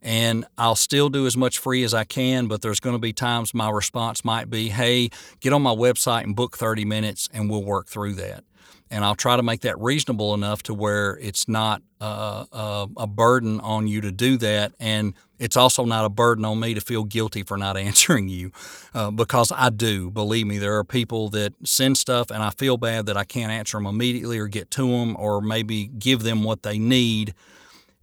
And 0.00 0.46
I'll 0.56 0.76
still 0.76 1.08
do 1.08 1.26
as 1.26 1.36
much 1.36 1.58
free 1.58 1.82
as 1.82 1.92
I 1.92 2.04
can, 2.04 2.46
but 2.46 2.62
there's 2.62 2.78
going 2.78 2.94
to 2.94 3.00
be 3.00 3.12
times 3.12 3.52
my 3.52 3.68
response 3.68 4.24
might 4.24 4.48
be, 4.48 4.68
hey, 4.68 5.10
get 5.40 5.52
on 5.52 5.60
my 5.60 5.74
website 5.74 6.22
and 6.22 6.36
book 6.36 6.56
30 6.56 6.84
minutes 6.84 7.28
and 7.32 7.50
we'll 7.50 7.64
work 7.64 7.88
through 7.88 8.14
that 8.14 8.44
and 8.90 9.04
I'll 9.04 9.14
try 9.14 9.36
to 9.36 9.42
make 9.42 9.62
that 9.62 9.78
reasonable 9.80 10.34
enough 10.34 10.62
to 10.64 10.74
where 10.74 11.18
it's 11.18 11.48
not 11.48 11.82
uh, 12.00 12.44
uh, 12.52 12.86
a 12.96 13.06
burden 13.06 13.60
on 13.60 13.88
you 13.88 14.00
to 14.02 14.12
do 14.12 14.36
that, 14.38 14.72
and 14.78 15.14
it's 15.38 15.56
also 15.56 15.84
not 15.84 16.04
a 16.04 16.08
burden 16.08 16.44
on 16.44 16.60
me 16.60 16.74
to 16.74 16.80
feel 16.80 17.04
guilty 17.04 17.42
for 17.42 17.56
not 17.56 17.76
answering 17.88 18.28
you, 18.28 18.52
uh, 18.94 19.10
because 19.10 19.52
I 19.54 19.70
do. 19.70 20.10
Believe 20.10 20.46
me, 20.46 20.58
there 20.58 20.76
are 20.76 20.84
people 20.84 21.28
that 21.30 21.54
send 21.64 21.98
stuff, 21.98 22.30
and 22.30 22.42
I 22.42 22.50
feel 22.50 22.76
bad 22.76 23.06
that 23.06 23.16
I 23.16 23.24
can't 23.24 23.52
answer 23.52 23.76
them 23.76 23.86
immediately 23.86 24.38
or 24.38 24.46
get 24.46 24.70
to 24.72 24.88
them 24.88 25.16
or 25.18 25.40
maybe 25.40 25.86
give 25.86 26.22
them 26.22 26.42
what 26.42 26.62
they 26.62 26.78
need. 26.78 27.34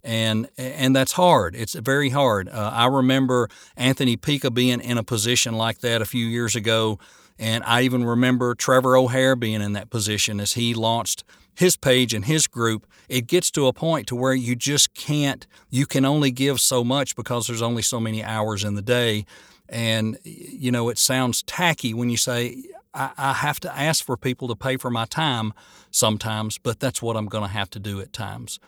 And 0.02 0.50
and 0.58 0.94
that's 0.94 1.12
hard. 1.12 1.56
It's 1.56 1.72
very 1.74 2.10
hard. 2.10 2.50
Uh, 2.50 2.70
I 2.74 2.86
remember 2.88 3.48
Anthony 3.74 4.18
Pica 4.18 4.50
being 4.50 4.82
in 4.82 4.98
a 4.98 5.02
position 5.02 5.54
like 5.54 5.78
that 5.78 6.02
a 6.02 6.04
few 6.04 6.26
years 6.26 6.54
ago 6.54 6.98
and 7.38 7.64
I 7.64 7.82
even 7.82 8.04
remember 8.04 8.54
Trevor 8.54 8.96
O'Hare 8.96 9.36
being 9.36 9.60
in 9.60 9.72
that 9.72 9.90
position 9.90 10.40
as 10.40 10.52
he 10.52 10.74
launched 10.74 11.24
his 11.54 11.76
page 11.76 12.14
and 12.14 12.24
his 12.24 12.46
group. 12.46 12.86
It 13.08 13.26
gets 13.26 13.50
to 13.52 13.66
a 13.66 13.72
point 13.72 14.06
to 14.08 14.16
where 14.16 14.34
you 14.34 14.56
just 14.56 14.94
can't, 14.94 15.46
you 15.70 15.86
can 15.86 16.04
only 16.04 16.30
give 16.30 16.60
so 16.60 16.84
much 16.84 17.16
because 17.16 17.46
there's 17.46 17.62
only 17.62 17.82
so 17.82 18.00
many 18.00 18.22
hours 18.22 18.64
in 18.64 18.74
the 18.74 18.82
day. 18.82 19.24
And, 19.68 20.18
you 20.24 20.70
know, 20.70 20.88
it 20.88 20.98
sounds 20.98 21.42
tacky 21.42 21.94
when 21.94 22.10
you 22.10 22.16
say, 22.16 22.64
I, 22.92 23.10
I 23.16 23.32
have 23.34 23.60
to 23.60 23.76
ask 23.76 24.04
for 24.04 24.16
people 24.16 24.48
to 24.48 24.56
pay 24.56 24.76
for 24.76 24.90
my 24.90 25.04
time 25.04 25.52
sometimes, 25.90 26.58
but 26.58 26.80
that's 26.80 27.00
what 27.00 27.16
I'm 27.16 27.26
going 27.26 27.44
to 27.44 27.50
have 27.50 27.70
to 27.70 27.78
do 27.78 28.00
at 28.00 28.12
times. 28.12 28.58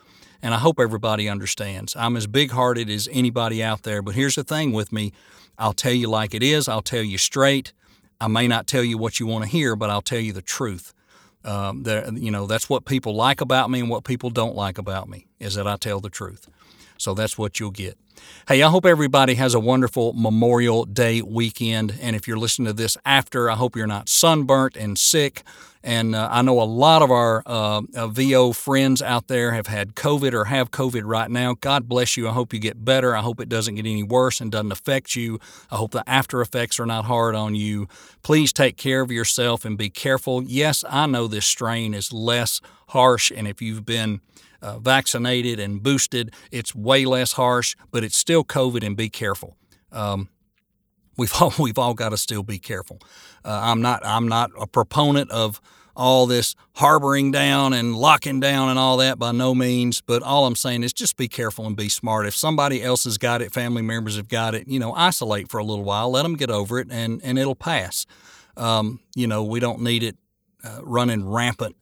And 0.42 0.54
I 0.54 0.58
hope 0.58 0.78
everybody 0.78 1.28
understands. 1.28 1.96
I'm 1.96 2.16
as 2.16 2.26
big 2.26 2.50
hearted 2.50 2.88
as 2.90 3.08
anybody 3.10 3.62
out 3.62 3.82
there, 3.82 4.02
but 4.02 4.14
here's 4.14 4.34
the 4.34 4.44
thing 4.44 4.72
with 4.72 4.92
me 4.92 5.12
I'll 5.58 5.72
tell 5.72 5.92
you 5.92 6.08
like 6.08 6.34
it 6.34 6.42
is, 6.42 6.68
I'll 6.68 6.82
tell 6.82 7.02
you 7.02 7.18
straight. 7.18 7.72
I 8.20 8.28
may 8.28 8.46
not 8.48 8.66
tell 8.66 8.84
you 8.84 8.98
what 8.98 9.20
you 9.20 9.26
want 9.26 9.44
to 9.44 9.50
hear, 9.50 9.76
but 9.76 9.90
I'll 9.90 10.02
tell 10.02 10.20
you 10.20 10.32
the 10.32 10.42
truth. 10.42 10.94
Um, 11.46 11.84
you 12.16 12.30
know, 12.30 12.46
that's 12.46 12.68
what 12.68 12.84
people 12.84 13.14
like 13.14 13.40
about 13.40 13.70
me 13.70 13.80
and 13.80 13.88
what 13.88 14.04
people 14.04 14.30
don't 14.30 14.56
like 14.56 14.78
about 14.78 15.08
me 15.08 15.26
is 15.38 15.54
that 15.54 15.66
I 15.66 15.76
tell 15.76 16.00
the 16.00 16.10
truth. 16.10 16.48
So 16.98 17.14
that's 17.14 17.36
what 17.38 17.60
you'll 17.60 17.70
get. 17.70 17.98
Hey, 18.48 18.62
I 18.62 18.70
hope 18.70 18.86
everybody 18.86 19.34
has 19.34 19.54
a 19.54 19.60
wonderful 19.60 20.12
Memorial 20.14 20.84
Day 20.84 21.22
weekend. 21.22 21.98
And 22.00 22.16
if 22.16 22.26
you're 22.26 22.38
listening 22.38 22.66
to 22.66 22.72
this 22.72 22.96
after, 23.04 23.50
I 23.50 23.54
hope 23.54 23.76
you're 23.76 23.86
not 23.86 24.08
sunburnt 24.08 24.76
and 24.76 24.98
sick. 24.98 25.42
And 25.82 26.16
uh, 26.16 26.28
I 26.32 26.42
know 26.42 26.60
a 26.60 26.64
lot 26.64 27.02
of 27.02 27.12
our 27.12 27.44
uh, 27.46 27.82
uh, 27.94 28.08
VO 28.08 28.52
friends 28.52 29.02
out 29.02 29.28
there 29.28 29.52
have 29.52 29.68
had 29.68 29.94
COVID 29.94 30.32
or 30.32 30.46
have 30.46 30.72
COVID 30.72 31.02
right 31.04 31.30
now. 31.30 31.54
God 31.60 31.88
bless 31.88 32.16
you. 32.16 32.28
I 32.28 32.32
hope 32.32 32.52
you 32.52 32.58
get 32.58 32.84
better. 32.84 33.14
I 33.14 33.20
hope 33.20 33.40
it 33.40 33.48
doesn't 33.48 33.76
get 33.76 33.86
any 33.86 34.02
worse 34.02 34.40
and 34.40 34.50
doesn't 34.50 34.72
affect 34.72 35.14
you. 35.14 35.38
I 35.70 35.76
hope 35.76 35.92
the 35.92 36.08
after 36.08 36.40
effects 36.40 36.80
are 36.80 36.86
not 36.86 37.04
hard 37.04 37.36
on 37.36 37.54
you. 37.54 37.86
Please 38.22 38.52
take 38.52 38.76
care 38.76 39.00
of 39.00 39.12
yourself 39.12 39.64
and 39.64 39.78
be 39.78 39.88
careful. 39.88 40.42
Yes, 40.42 40.84
I 40.88 41.06
know 41.06 41.28
this 41.28 41.46
strain 41.46 41.94
is 41.94 42.12
less 42.12 42.60
harsh. 42.88 43.30
And 43.30 43.46
if 43.46 43.62
you've 43.62 43.86
been 43.86 44.20
uh, 44.62 44.78
vaccinated 44.78 45.60
and 45.60 45.82
boosted, 45.82 46.34
it's 46.50 46.74
way 46.74 47.04
less 47.04 47.32
harsh, 47.32 47.74
but 47.90 48.04
it's 48.04 48.16
still 48.16 48.44
COVID 48.44 48.84
and 48.84 48.96
be 48.96 49.08
careful. 49.08 49.56
Um, 49.92 50.28
we've 51.16 51.32
all 51.40 51.52
we've 51.58 51.78
all 51.78 51.94
got 51.94 52.10
to 52.10 52.16
still 52.16 52.42
be 52.42 52.58
careful. 52.58 53.00
Uh, 53.44 53.60
I'm 53.62 53.80
not 53.82 54.04
I'm 54.04 54.28
not 54.28 54.50
a 54.58 54.66
proponent 54.66 55.30
of 55.30 55.60
all 55.96 56.26
this 56.26 56.54
harboring 56.74 57.30
down 57.30 57.72
and 57.72 57.96
locking 57.96 58.38
down 58.38 58.68
and 58.68 58.78
all 58.78 58.98
that 58.98 59.18
by 59.18 59.32
no 59.32 59.54
means. 59.54 60.02
But 60.02 60.22
all 60.22 60.46
I'm 60.46 60.54
saying 60.54 60.82
is 60.82 60.92
just 60.92 61.16
be 61.16 61.26
careful 61.26 61.66
and 61.66 61.74
be 61.74 61.88
smart. 61.88 62.26
If 62.26 62.36
somebody 62.36 62.82
else 62.82 63.04
has 63.04 63.16
got 63.16 63.40
it, 63.40 63.52
family 63.52 63.80
members 63.82 64.16
have 64.16 64.28
got 64.28 64.54
it, 64.54 64.68
you 64.68 64.78
know, 64.78 64.92
isolate 64.92 65.50
for 65.50 65.58
a 65.58 65.64
little 65.64 65.84
while, 65.84 66.10
let 66.10 66.22
them 66.22 66.36
get 66.36 66.50
over 66.50 66.78
it, 66.78 66.88
and 66.90 67.20
and 67.24 67.38
it'll 67.38 67.54
pass. 67.54 68.06
Um, 68.56 69.00
you 69.14 69.26
know, 69.26 69.42
we 69.44 69.60
don't 69.60 69.80
need 69.82 70.02
it 70.02 70.16
uh, 70.64 70.80
running 70.82 71.28
rampant 71.28 71.76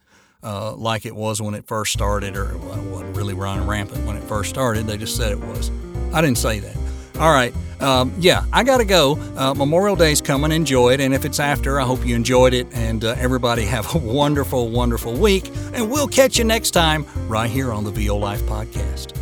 uh, 0.45 0.75
like 0.75 1.07
it 1.07 1.15
was 1.15 1.41
when 1.41 1.55
it 1.55 1.67
first 1.67 1.93
started, 1.93 2.37
or 2.37 2.57
well, 2.59 2.75
it 2.75 2.91
wasn't 2.91 3.17
really 3.17 3.35
running 3.35 3.67
rampant 3.67 4.05
when 4.07 4.17
it 4.17 4.23
first 4.25 4.51
started. 4.51 4.87
They 4.87 4.97
just 4.97 5.17
said 5.17 5.33
it 5.33 5.41
was. 5.41 5.71
I 6.13 6.21
didn't 6.21 6.39
say 6.39 6.61
that. 6.61 6.77
All 7.19 7.33
right. 7.33 7.55
Um, 7.81 8.13
yeah, 8.19 8.45
I 8.53 8.65
got 8.65 8.79
to 8.79 8.85
go. 8.85 9.19
Uh, 9.37 9.55
Memorial 9.55 9.95
Day's 9.95 10.21
coming. 10.21 10.51
Enjoy 10.51 10.93
it. 10.93 11.01
And 11.01 11.13
if 11.15 11.25
it's 11.25 11.39
after, 11.39 11.81
I 11.81 11.85
hope 11.85 12.05
you 12.05 12.17
enjoyed 12.17 12.55
it. 12.55 12.67
And 12.73 13.05
uh, 13.05 13.15
everybody 13.19 13.65
have 13.67 13.95
a 13.95 13.99
wonderful, 13.99 14.69
wonderful 14.71 15.15
week. 15.15 15.51
And 15.75 15.91
we'll 15.91 16.09
catch 16.09 16.39
you 16.39 16.45
next 16.45 16.71
time 16.73 17.05
right 17.29 17.51
here 17.51 17.73
on 17.73 17.85
the 17.85 17.91
VO 17.91 18.17
Life 18.17 18.43
Podcast. 18.43 19.17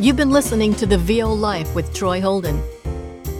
You've 0.00 0.16
been 0.16 0.30
listening 0.30 0.74
to 0.74 0.86
the 0.86 0.98
VO 0.98 1.32
Life 1.32 1.74
with 1.74 1.94
Troy 1.94 2.20
Holden. 2.20 2.62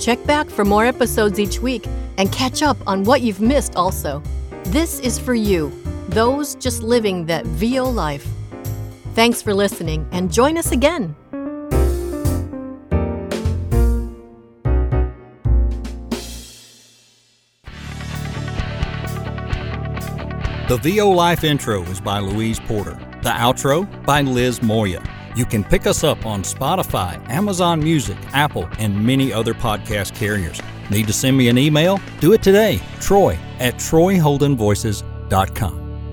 Check 0.01 0.25
back 0.25 0.49
for 0.49 0.65
more 0.65 0.87
episodes 0.87 1.39
each 1.39 1.59
week 1.61 1.87
and 2.17 2.31
catch 2.33 2.63
up 2.63 2.77
on 2.87 3.05
what 3.05 3.23
you've 3.23 3.41
missed 3.41 3.77
also. 3.77 4.23
This 4.67 5.01
is 5.01 5.19
for 5.19 5.35
you, 5.35 5.71
those 6.09 6.55
just 6.57 6.83
living 6.83 7.27
that 7.27 7.47
VO 7.47 7.85
life. 7.85 8.27
Thanks 9.15 9.41
for 9.41 9.55
listening 9.55 10.07
and 10.13 10.33
join 10.33 10.59
us 10.59 10.73
again. 10.73 11.15
The 20.67 20.79
VO 20.79 21.11
Life 21.11 21.45
intro 21.45 21.83
is 21.83 22.01
by 22.01 22.21
Louise 22.21 22.59
Porter. 22.59 22.99
The 23.23 23.29
outro 23.29 23.87
by 24.07 24.23
Liz 24.23 24.63
Moya. 24.63 25.03
You 25.37 25.45
can 25.45 25.63
pick 25.63 25.87
us 25.87 26.03
up 26.03 26.25
on 26.25 26.43
Spotify, 26.43 27.23
Amazon 27.29 27.81
Music, 27.81 28.17
Apple, 28.33 28.67
and 28.79 29.05
many 29.05 29.31
other 29.33 29.53
podcast 29.53 30.15
carriers. 30.15 30.63
Need 30.91 31.07
to 31.07 31.13
send 31.13 31.37
me 31.37 31.49
an 31.49 31.59
email? 31.59 32.01
Do 32.19 32.33
it 32.33 32.43
today. 32.43 32.81
Troy 32.99 33.39
at 33.61 33.75
TroyHoldenVoices.com. 33.75 35.84